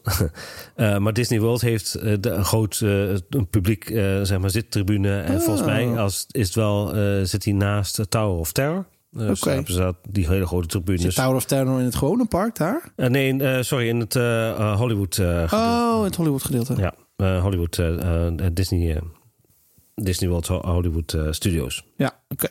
[0.76, 3.84] uh, maar Disney World heeft uh, de, een groot een publiek,
[4.24, 5.20] zeg maar, zittribune.
[5.22, 5.42] En Oh.
[5.42, 6.94] volgens mij als, is het wel,
[7.26, 8.86] zit hij naast Tower of Terror.
[9.12, 9.50] Dus Oké.
[9.54, 11.02] hebben ze dat, die hele grote tribunes.
[11.02, 12.92] Zit Tower of Terror in het gewone park daar?
[12.96, 14.14] Nee, sorry, in het
[14.78, 15.56] Hollywood gedeelte.
[15.56, 16.76] Oh, in het Hollywood gedeelte.
[17.18, 17.82] Ja, Hollywood,
[18.56, 19.00] Disney,
[19.96, 21.86] Disney World Hollywood Studios.
[21.98, 22.48] Ja, oké.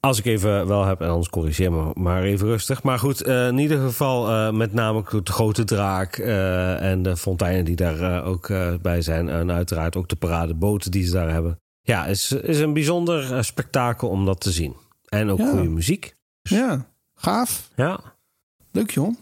[0.00, 2.82] Als ik even wel heb, en anders corrigeer me maar even rustig.
[2.82, 7.16] Maar goed, uh, in ieder geval uh, met name de grote draak uh, en de
[7.16, 8.48] fonteinen die daar ook
[8.82, 9.28] bij zijn.
[9.28, 11.58] En uiteraard ook de paradeboten die ze daar hebben.
[11.82, 14.74] Ja, is, is een bijzonder spektakel om dat te zien.
[15.08, 15.50] En ook Ja.
[15.50, 16.14] goede muziek.
[16.42, 17.68] Ja, gaaf.
[17.76, 18.00] Ja,
[18.72, 19.14] Leuk, joh.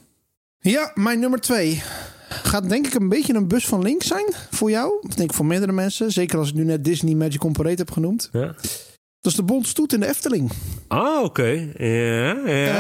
[0.58, 1.82] Ja, mijn nummer twee.
[2.28, 4.92] Gaat denk ik een beetje een bus van links zijn voor jou.
[5.02, 6.12] Of denk ik voor meerdere mensen.
[6.12, 8.28] Zeker als ik nu net Disney Magic on Parade heb genoemd.
[8.32, 8.54] ja.
[9.28, 10.50] Dat is de Bond Stoet in de Efteling.
[10.88, 11.48] Ah, oké.
[11.76, 12.34] Ja, ja,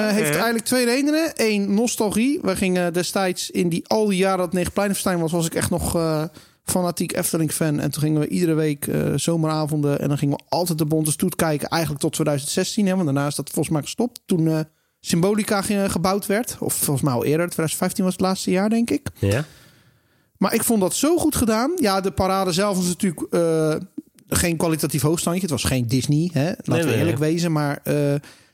[0.08, 0.34] Eh, heeft ja.
[0.34, 1.32] eigenlijk twee redenen.
[1.36, 2.38] Eén, nostalgie.
[2.42, 5.32] We gingen destijds in die al die jaren dat Negenpleinenfestijn was...
[5.32, 6.24] was ik echt nog eh,
[6.64, 7.80] fanatiek Efteling-fan.
[7.80, 10.00] En toen gingen we iedere week eh, zomeravonden...
[10.00, 11.68] en dan gingen we altijd de Bonte Stoet kijken.
[11.68, 14.20] Eigenlijk tot 2016, hè, want daarna is dat volgens mij gestopt.
[14.26, 14.64] Toen
[15.00, 16.56] Symbolica ge- gebouwd werd.
[16.60, 17.46] Of volgens mij al eerder.
[17.46, 19.06] 2015 was het laatste jaar, denk ik.
[19.18, 19.44] Ja?
[20.36, 21.72] Maar ik vond dat zo goed gedaan.
[21.76, 23.26] Ja, de parade zelf was natuurlijk
[24.28, 25.42] geen kwalitatief hoogstandje.
[25.42, 26.46] Het was geen Disney, hè?
[26.46, 27.52] laten Nee, we nee, eerlijk wezen.
[27.52, 27.94] Maar eh,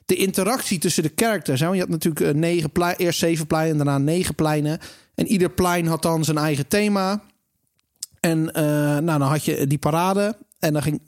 [0.05, 1.61] de interactie tussen de characters.
[1.61, 1.67] Hè?
[1.67, 4.79] Want je had natuurlijk eh, negen plein, eerst zeven pleinen en daarna negen pleinen.
[5.15, 7.23] En ieder plein had dan zijn eigen thema.
[8.21, 8.65] En eh,
[8.99, 10.37] nou, dan had je die parade.
[10.59, 11.01] En dan ging,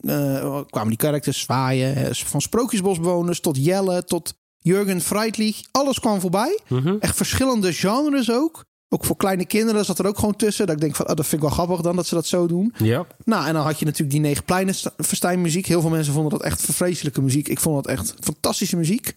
[0.69, 1.93] kwamen die characters zwaaien.
[1.93, 5.61] hè, Van Sprookjesbosbewoners tot Jelle tot Jurgen Freitlich.
[5.71, 6.59] Alles kwam voorbij.
[6.67, 6.95] Mhm.
[6.99, 8.65] Echt verschillende genres ook.
[8.89, 10.65] Ook voor kleine kinderen zat er ook gewoon tussen.
[10.65, 12.47] Dat ik denk van, oh, dat vind ik wel grappig dan dat ze dat zo
[12.47, 12.73] doen.
[12.77, 13.05] Ja.
[13.23, 15.65] Nou, en dan had je natuurlijk die negen pleinen verstijn muziek.
[15.65, 17.47] Heel veel mensen vonden dat echt vreselijke muziek.
[17.47, 19.15] Ik vond dat echt fantastische muziek.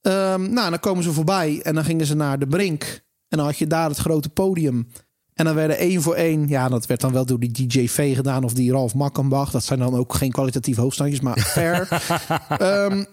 [0.00, 3.02] Ehm, nou, en dan komen ze voorbij en dan gingen ze naar de Brink.
[3.28, 4.88] En dan had je daar het grote podium.
[5.34, 8.14] En dan werden één voor één, ja, dat werd dan wel door die DJ V
[8.14, 9.50] gedaan of die Ralf Makkenbach.
[9.50, 11.88] Dat zijn dan ook geen kwalitatief hoogstandjes, maar fair.
[12.48, 13.04] Ehm,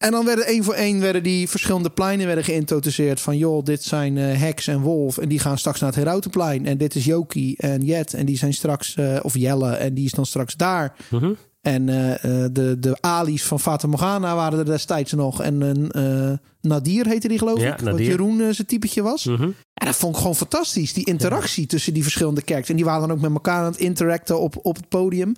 [0.00, 3.20] en dan werden één voor één werden die verschillende pleinen werden geïntroduceerd.
[3.20, 5.18] Van joh, dit zijn eh Hex en Wolf.
[5.18, 6.66] En die gaan straks naar het Herautenplein.
[6.66, 8.14] En dit is Jokie en Jet.
[8.14, 9.70] En die zijn straks, eh, of Jelle.
[9.70, 10.96] En die is dan straks daar.
[11.10, 11.32] Mhm.
[11.60, 15.42] En eh, de, de Ali's van Fata Morgana waren er destijds nog.
[15.42, 17.80] En een Nadir heette die geloof Ja, ik.
[17.80, 18.06] Wat Nadir.
[18.06, 19.24] Jeroen eh, zijn typetje was.
[19.24, 19.42] Mhm.
[19.74, 20.92] En dat vond ik gewoon fantastisch.
[20.92, 22.68] Die interactie tussen die verschillende kerks.
[22.68, 25.34] En die waren dan ook met elkaar aan het interacten op, op het podium.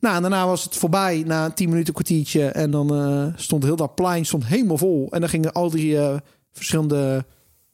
[0.00, 2.46] Nou, en daarna was het voorbij na een tien minuten kwartiertje.
[2.46, 5.08] En dan eh, stond heel dat plein stond helemaal vol.
[5.10, 6.16] En dan gingen al die eh,
[6.52, 7.24] verschillende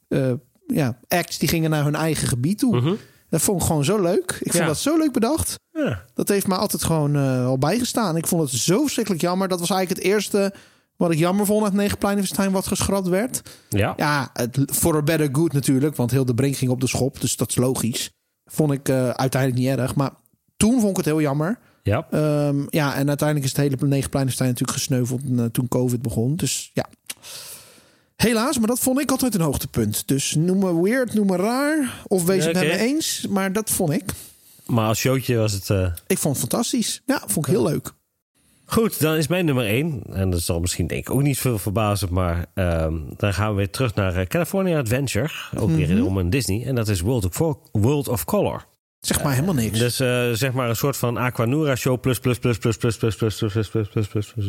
[0.07, 0.33] eh,
[0.67, 2.75] ja, acts die gingen naar hun eigen gebied toe.
[2.75, 2.93] Mhm.
[3.29, 4.37] Dat vond ik gewoon zo leuk.
[4.39, 5.59] Ik vond dat zo leuk bedacht.
[5.71, 6.03] Ja.
[6.13, 7.15] Dat heeft me altijd gewoon
[7.45, 8.17] al bijgestaan.
[8.17, 9.47] Ik vond het zo verschrikkelijk jammer.
[9.47, 10.53] Dat was eigenlijk het eerste
[10.95, 13.41] wat ik jammer vond uit Negenpleinenfestijn wat geschrapt werd.
[13.69, 13.93] Ja.
[13.97, 15.95] Ja, het, for a better good natuurlijk.
[15.95, 17.21] Want heel de brink ging op de schop.
[17.21, 18.11] Dus dat is logisch.
[18.45, 19.95] Vond ik uiteindelijk niet erg.
[19.95, 20.11] Maar
[20.57, 21.59] toen vond ik het heel jammer.
[21.87, 22.07] Ja.
[22.11, 26.35] Ehm, ja, en uiteindelijk is het hele Negenpleinenfestijn natuurlijk gesneuveld eh, toen COVID begon.
[26.35, 26.85] Dus ja.
[28.15, 30.07] Helaas, maar dat vond ik altijd een hoogtepunt.
[30.07, 32.01] Dus noem me weird, noem me raar.
[32.07, 33.25] Of wees Ja, het met me eens.
[33.29, 34.03] Maar dat vond ik.
[34.65, 35.69] Maar als showtje was het...
[35.69, 37.01] eh, Ik vond het fantastisch.
[37.05, 37.91] Ja, vond ik heel leuk.
[38.65, 40.01] Goed, dan is mijn nummer één.
[40.13, 42.13] En dat zal misschien denk ik ook niet veel verbazen.
[42.13, 45.29] Maar ehm, dan gaan we weer terug naar eh, California Adventure.
[45.57, 46.05] Ook weer Mhm.
[46.05, 46.65] om een Disney.
[46.65, 48.65] En dat is World of, Fo- World of Color.
[48.99, 49.79] Zeg maar helemaal niks.
[49.79, 53.15] Dus eh, zeg maar een soort van Aquanura show plus plus plus plus plus plus
[53.15, 54.45] plus plus plus plus plus plus plus.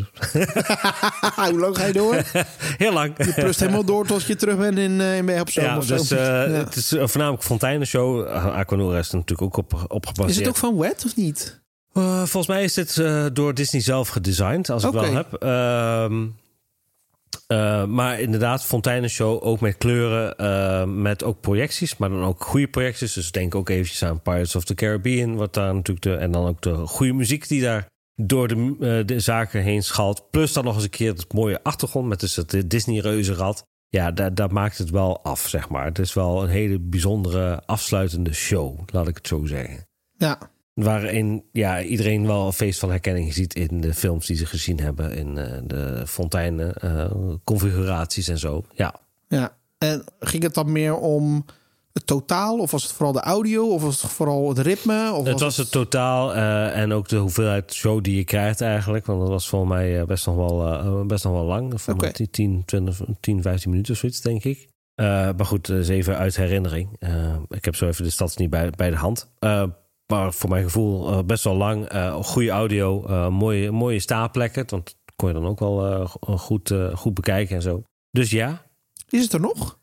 [1.50, 2.22] Hoe lang ga je door?
[2.78, 3.14] Heel lang.
[3.16, 6.18] Je plust helemaal door tot je terug bent in, uh, in op Ja, dus eh,
[6.18, 6.24] Ja.
[6.50, 8.26] het is een voornamelijk fonteinen-show.
[8.28, 10.30] Aquanura is er natuurlijk ook op, op gebaseerd.
[10.30, 11.60] Is het ook van Wet of niet?
[11.92, 15.32] Eh, volgens mij is dit eh, door Disney zelf gedesigned, als ik wel heb.
[17.48, 22.68] Eh, maar inderdaad, fonteinenshow ook met kleuren, eh, met ook projecties, maar dan ook goede
[22.68, 23.12] projecties.
[23.12, 26.46] Dus denk ook eventjes aan Pirates of the Caribbean, wat daar natuurlijk de, en dan
[26.46, 30.30] ook de goede muziek die daar door de, eh, de zaken heen schalt.
[30.30, 33.64] Plus dan nog eens een keer het mooie achtergrond met dus het Disney reuzenrad.
[33.88, 35.84] Ja, dat, dat maakt het wel af, zeg maar.
[35.84, 39.86] Het is wel een hele bijzondere afsluitende show, laat ik het zo zeggen.
[40.16, 40.50] Ja.
[40.78, 44.80] Waarin ja, iedereen wel een feest van herkenning ziet in de films die ze gezien
[44.80, 45.12] hebben.
[45.12, 47.10] In eh, de fonteinen, eh,
[47.44, 48.64] configuraties en zo.
[48.74, 48.94] Ja.
[49.28, 49.56] ja.
[49.78, 51.44] En ging het dan meer om
[51.92, 52.58] het totaal?
[52.58, 53.68] Of was het vooral de audio?
[53.68, 55.12] Of was het vooral het ritme?
[55.12, 59.06] Of Het was het totaal eh, en ook de hoeveelheid show die je krijgt eigenlijk.
[59.06, 61.86] Want dat was volgens mij best nog wel, best nog wel lang.
[61.86, 62.26] Mij Oké.
[62.26, 64.68] 10, 20, 10, 15 minuten of zoiets, denk ik.
[64.96, 66.88] Maar goed, dat is even uit herinnering.
[67.48, 69.30] Ik heb zo even de stads niet bij, bij de hand.
[70.08, 71.86] Maar voor mijn gevoel eh, best wel lang.
[71.88, 74.64] Eh, goede audio, eh, mooie, mooie staplekken.
[74.68, 77.82] Want dat kon je dan ook wel go- goed, goed bekijken en zo.
[78.10, 78.62] Dus ja,
[79.08, 79.78] Is het er nog?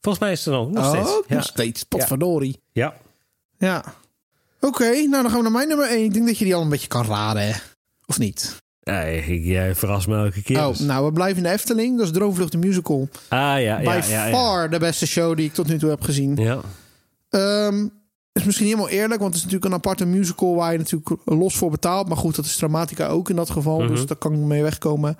[0.00, 1.08] volgens mij is het er nog, nog steeds.
[1.16, 1.34] Oh, Ja.
[1.34, 1.82] nog steeds.
[1.82, 2.60] Potverdorie.
[2.72, 2.94] ja.
[3.58, 3.84] Ja.
[4.60, 6.04] Oké, nou dan gaan we naar mijn nummer 1.
[6.04, 7.52] Ik denk dat je die al een beetje kan raden, hè?
[8.06, 8.56] Of niet?
[8.80, 10.66] Ja, ik- jij verrast me elke keer.
[10.66, 11.96] Oh, nou, we blijven in de Efteling.
[11.98, 13.08] Dat is Droomvlucht de Musical.
[13.28, 14.30] ah ja, ja, By ja, ja.
[14.30, 16.36] far de beste show die ik tot nu toe heb gezien.
[16.36, 16.60] Ja.
[17.28, 17.88] Ehm,
[18.32, 21.56] is misschien helemaal eerlijk, want het is natuurlijk een aparte musical waar je natuurlijk los
[21.56, 22.08] voor betaalt.
[22.08, 23.78] Maar goed, dat is Dramatica ook in dat geval.
[23.80, 23.88] Mhm.
[23.88, 25.16] Dus daar kan ik mee wegkomen.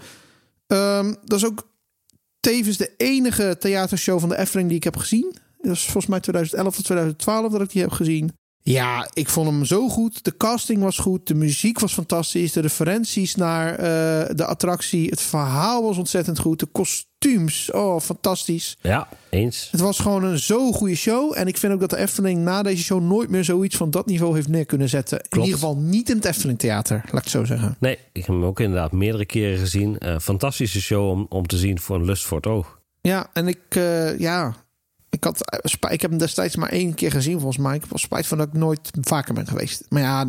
[0.67, 1.69] Ehm, dat is ook
[2.41, 5.35] tevens de enige theatershow van de Efteling die ik heb gezien.
[5.61, 8.37] Dat is volgens mij 2011 of 2012 dat ik die heb gezien.
[8.65, 10.25] Ja, ik vond hem zo goed.
[10.25, 11.27] De casting was goed.
[11.27, 12.53] De muziek was fantastisch.
[12.53, 15.09] De referenties naar eh, de attractie.
[15.09, 16.61] Het verhaal was ontzettend goed.
[16.61, 17.71] De kostuums.
[17.71, 18.77] Oh, fantastisch.
[18.81, 19.69] Ja, eens.
[19.71, 21.33] Het was gewoon een zo goede show.
[21.37, 24.07] En ik vind ook dat de Efteling na deze show nooit meer zoiets van dat
[24.07, 25.19] niveau heeft neer kunnen zetten.
[25.21, 25.47] In Klopt.
[25.47, 27.77] ieder geval niet in het Efteling Theater, laat ik het zo zeggen.
[27.81, 29.99] Nee, ik heb hem ook inderdaad meerdere keren gezien.
[29.99, 32.81] Eh, fantastische show om, om te zien voor een lust voor het oog.
[33.01, 34.55] Ja, en ik, eh, ja,
[35.23, 37.77] ik, had, eh, ik heb hem destijds maar één keer gezien volgens mij.
[37.77, 39.85] Ik wel spijt van dat ik nooit vaker ben geweest.
[39.89, 40.27] Maar ja,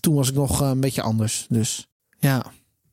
[0.00, 1.46] toen was ik nog eh, een beetje anders.
[1.48, 1.86] Dus
[2.18, 2.44] ja,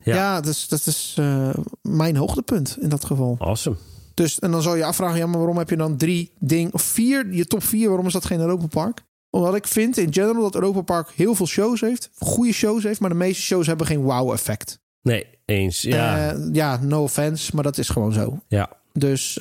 [0.04, 0.16] Ja.
[0.16, 1.50] ja, dat is, dat is eh,
[1.82, 3.36] mijn hoogtepunt in dat geval.
[3.40, 3.76] Awesome.
[4.14, 6.82] Dus, en dan zou je afvragen, ja, maar waarom heb je dan drie ding of
[6.82, 9.02] vier, je top vier, waarom is dat geen Europa Park?
[9.30, 13.00] Omdat ik vind in general dat Europa Park heel veel shows heeft, goede shows heeft,
[13.00, 14.80] maar de meeste shows hebben geen wow-effect.
[15.02, 15.82] Nee, eens.
[15.82, 18.40] Ja, ja, no offense, maar dat is gewoon zo.
[18.48, 18.70] ja.
[18.94, 19.38] Dus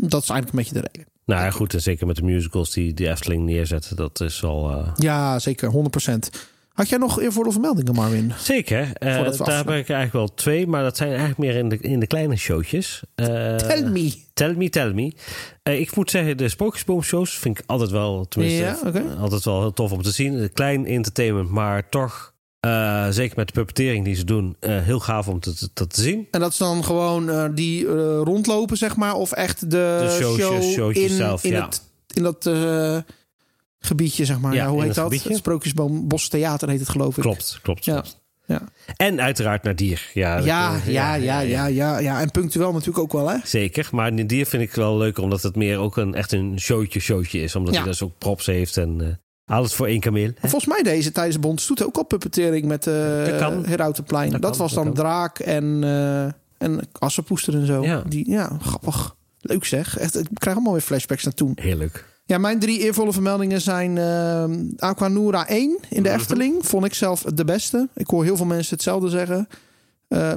[0.00, 1.12] dat is eigenlijk een beetje de reden.
[1.24, 1.74] Nou ja, goed.
[1.74, 3.96] En zeker met de musicals die de Efteling neerzetten.
[3.96, 4.70] Dat is al...
[4.70, 5.70] eh, Ja, zeker,
[6.10, 6.14] 100%.
[6.72, 8.32] Had jij nog eervolle vermeldingen, Marvin?
[8.38, 8.80] Zeker.
[8.92, 10.66] Eh, daar heb ik eigenlijk wel twee.
[10.66, 13.02] Maar dat zijn eigenlijk meer in de, in de kleine showtjes.
[13.14, 13.26] Eh,
[13.56, 14.14] Tell me.
[14.34, 15.12] Tell me, tell me.
[15.62, 18.76] Ik moet zeggen, de Sprookjesboom-shows vind ik altijd wel, tenminste, Ja,
[19.20, 20.52] altijd wel heel tof om te zien.
[20.52, 25.28] Klein entertainment, maar toch, eh, zeker met de puppetering die ze doen, eh, heel gaaf
[25.28, 26.26] om te, te, te zien.
[26.30, 27.86] En dat is dan gewoon eh, die
[28.22, 31.64] rondlopen, zeg maar, of echt de, De showtjes, show in, zelf, in, ja.
[31.64, 31.82] het,
[32.14, 32.50] in dat
[33.78, 34.54] gebiedje, zeg maar.
[34.54, 35.12] Ja, Ja, hoe heet dat?
[35.24, 37.22] Het Sprookjesboom Bos Theater heet het, geloof ik.
[37.22, 37.92] Klopt, klopt, Ja.
[37.92, 38.16] klopt.
[38.46, 38.62] Ja,
[38.96, 40.10] En uiteraard naar dier.
[40.14, 42.20] Ja, dat- ja, ja, ja, ja, ja, ja.
[42.20, 43.36] En punctueel natuurlijk ook wel, hè?
[43.44, 46.60] Zeker, maar in dier vind ik wel leuker omdat het meer ook een echt een
[46.60, 47.56] showtje showtje is.
[47.56, 50.30] Omdat hij dus ook props heeft en alles voor één kameel.
[50.40, 50.48] hè?
[50.48, 52.94] Volgens mij deze tijdens de Bond Stoet ook al puppetering met uh.
[53.64, 54.30] Herautenplein.
[54.30, 54.92] Dat, Dat kan, was dan.
[54.94, 56.24] Draak en, eh
[56.58, 57.82] en Assenpoester en zo.
[57.82, 58.02] Ja.
[58.08, 59.16] Die, ja, grappig.
[59.40, 59.98] Leuk zeg.
[59.98, 61.52] Echt, ik krijg allemaal weer flashbacks naar toen.
[61.60, 62.04] Heerlijk.
[62.24, 64.44] Ja, mijn drie eervolle vermeldingen zijn eh
[64.76, 66.66] Aquanura 1 in de Efteling.
[66.66, 67.88] Vond ik zelf de beste.
[67.94, 69.48] Ik hoor heel veel mensen hetzelfde zeggen.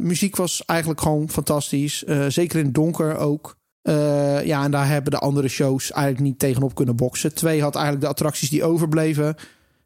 [0.01, 2.03] Muziek was eigenlijk gewoon fantastisch.
[2.28, 3.57] Zeker in het donker ook.
[3.82, 7.34] Eh, ja, en daar hebben de andere shows eigenlijk niet tegenop kunnen boksen.
[7.34, 9.36] Twee had eigenlijk de attracties die overbleven.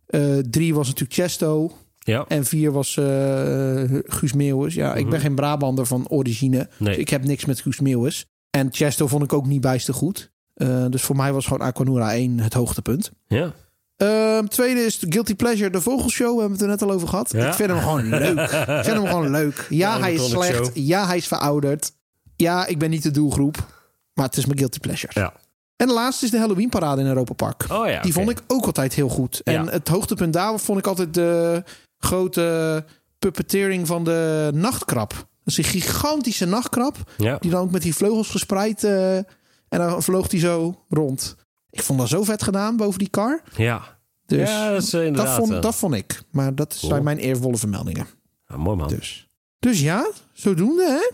[0.05, 1.71] Eh, drie was natuurlijk Chesto.
[1.99, 2.25] Ja.
[2.27, 4.73] En vier was eh, Guus Meeuwis.
[4.73, 6.57] Ja, ik ben geen Brabander van origine.
[6.57, 6.83] Mhm.
[6.83, 6.93] Nee.
[6.93, 8.25] Dus ik heb niks met Guus Meeuwis.
[8.49, 10.31] En Chesto vond ik ook niet bijster goed.
[10.89, 13.11] Dus voor mij was gewoon Aquanura 1 het hoogtepunt.
[13.27, 13.53] Ja.
[13.97, 16.33] Ehm, tweede is Guilty Pleasure, de Vogelshow.
[16.33, 17.31] We hebben het er net al over gehad.
[17.31, 17.47] Ja.
[17.47, 18.39] Ik vind hem gewoon leuk.
[18.49, 19.65] Ik vind hem gewoon leuk.
[19.69, 20.55] Ja, hij is slecht.
[20.65, 20.69] show.
[20.73, 21.91] Ja, hij is verouderd.
[22.35, 23.74] Ja, ik ben niet de doelgroep.
[24.16, 25.11] Maar het is mijn Guilty Pleasure.
[25.20, 25.34] Ja.
[25.76, 27.66] En de laatste is de Halloween parade in Europa Park.
[27.72, 28.01] Oh ja.
[28.01, 29.41] Die vond ik ook altijd heel goed.
[29.43, 29.66] En Ja.
[29.66, 31.63] het hoogtepunt daar vond ik altijd de
[31.97, 32.86] grote
[33.20, 35.09] puppeteering van de nachtkrab.
[35.13, 37.11] Dat is een gigantische nachtkrab.
[37.18, 37.38] Ja.
[37.39, 38.84] Die dan ook met die vleugels gespreid.
[38.84, 39.16] eh,
[39.70, 41.36] en dan vloog die zo rond.
[41.70, 43.41] Ik vond dat zo vet gedaan boven die kar.
[43.55, 43.82] Ja.
[44.26, 45.36] Dus ja, dat is dat, inderdaad...
[45.36, 46.22] vond, eh, dat vond ik.
[46.32, 47.03] Maar dat zijn Cool.
[47.03, 48.07] mijn eervolle vermeldingen.
[48.47, 48.88] ja, mooi man.
[48.88, 49.28] Dus.
[49.59, 51.11] dus ja, zodoende hè?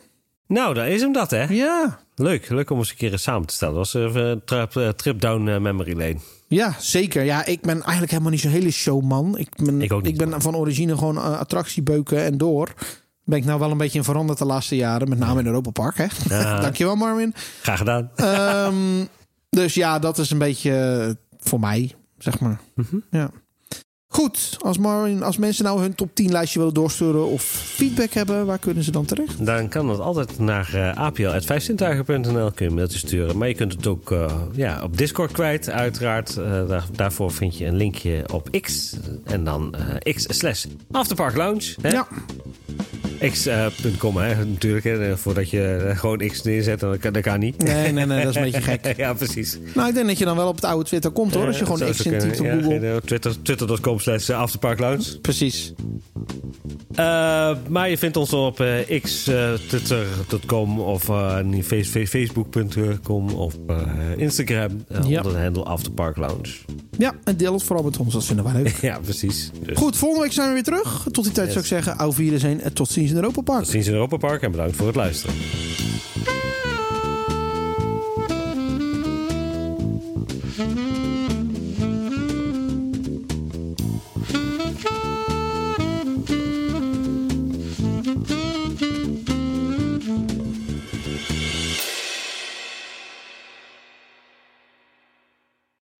[0.47, 1.43] Nou, daar is hem dat, hè?
[1.43, 1.99] Ja.
[2.21, 2.49] Leuk.
[2.49, 3.75] Leuk om eens een keer samen te stellen.
[3.75, 6.17] Dat was even een trip, eh, trip down eh, memory lane.
[6.47, 7.23] Ja, zeker.
[7.23, 9.37] Ja, ik ben eigenlijk helemaal niet zo'n hele showman.
[9.37, 10.17] Ik ben, Ik ook niet.
[10.17, 12.73] ben van origine gewoon eh, attractiebeuken en door.
[13.25, 15.09] Ben ik nou wel een beetje in veranderd de laatste jaren.
[15.09, 16.05] Met name in Europa Park, hè?
[16.29, 16.59] Ja.
[16.61, 17.33] Dankjewel, Marvin.
[17.61, 18.11] Graag gedaan.
[18.15, 19.05] Ehm,
[19.49, 21.09] dus ja, dat is een beetje eh,
[21.39, 22.59] voor mij, zeg maar.
[22.75, 22.95] Mhm.
[23.11, 23.29] Ja.
[24.13, 28.45] Goed, als, Marvin, als mensen nou hun top 10 lijstje willen doorsturen of feedback hebben,
[28.45, 29.45] waar kunnen ze dan terecht?
[29.45, 33.37] Dan kan dat altijd naar uh, apl.vijfzintuigen.nl kun je een mailtje sturen.
[33.37, 36.37] Maar je kunt het ook eh, ja, op Discord kwijt, uiteraard.
[36.37, 38.95] Eh, daar, daarvoor vind je een linkje op X.
[39.23, 41.75] En dan eh, X slash Afterpark Lounge.
[41.81, 41.89] Hè?
[41.89, 42.07] Ja,
[43.29, 44.83] X.com, hè, natuurlijk.
[44.83, 47.63] Hè, voordat je eh, gewoon X neerzet, dat kan, dat kan niet.
[47.63, 48.93] nee, nee, nee, dat is een beetje gek.
[48.97, 49.57] ja, precies.
[49.73, 51.45] Nou, ik denk dat je dan wel op het oude Twitter komt hoor.
[51.45, 52.89] Als je Eh, gewoon X intypt op Google.
[52.91, 55.19] eh, Twitter, Twitter.com slash Afterpark Lounge.
[55.21, 55.73] Precies.
[57.69, 61.03] Maar je vindt ons op uh, x, uh, twitter.com of
[61.63, 63.53] face, facebook.com of
[64.17, 66.49] Instagram onder de handle Afterpark Lounge.
[66.97, 68.13] Ja, en deel het vooral met ons.
[68.13, 68.75] Dat vinden wij leuk.
[68.91, 69.51] ja, precies.
[69.65, 71.07] Dus Goed, volgende week zijn we weer terug.
[71.11, 73.63] Tot die tijd zou ik zeggen, au vieren zijn en tot ziens in Europa Park.
[73.63, 75.35] Tot ziens in Europa Park en bedankt voor het luisteren.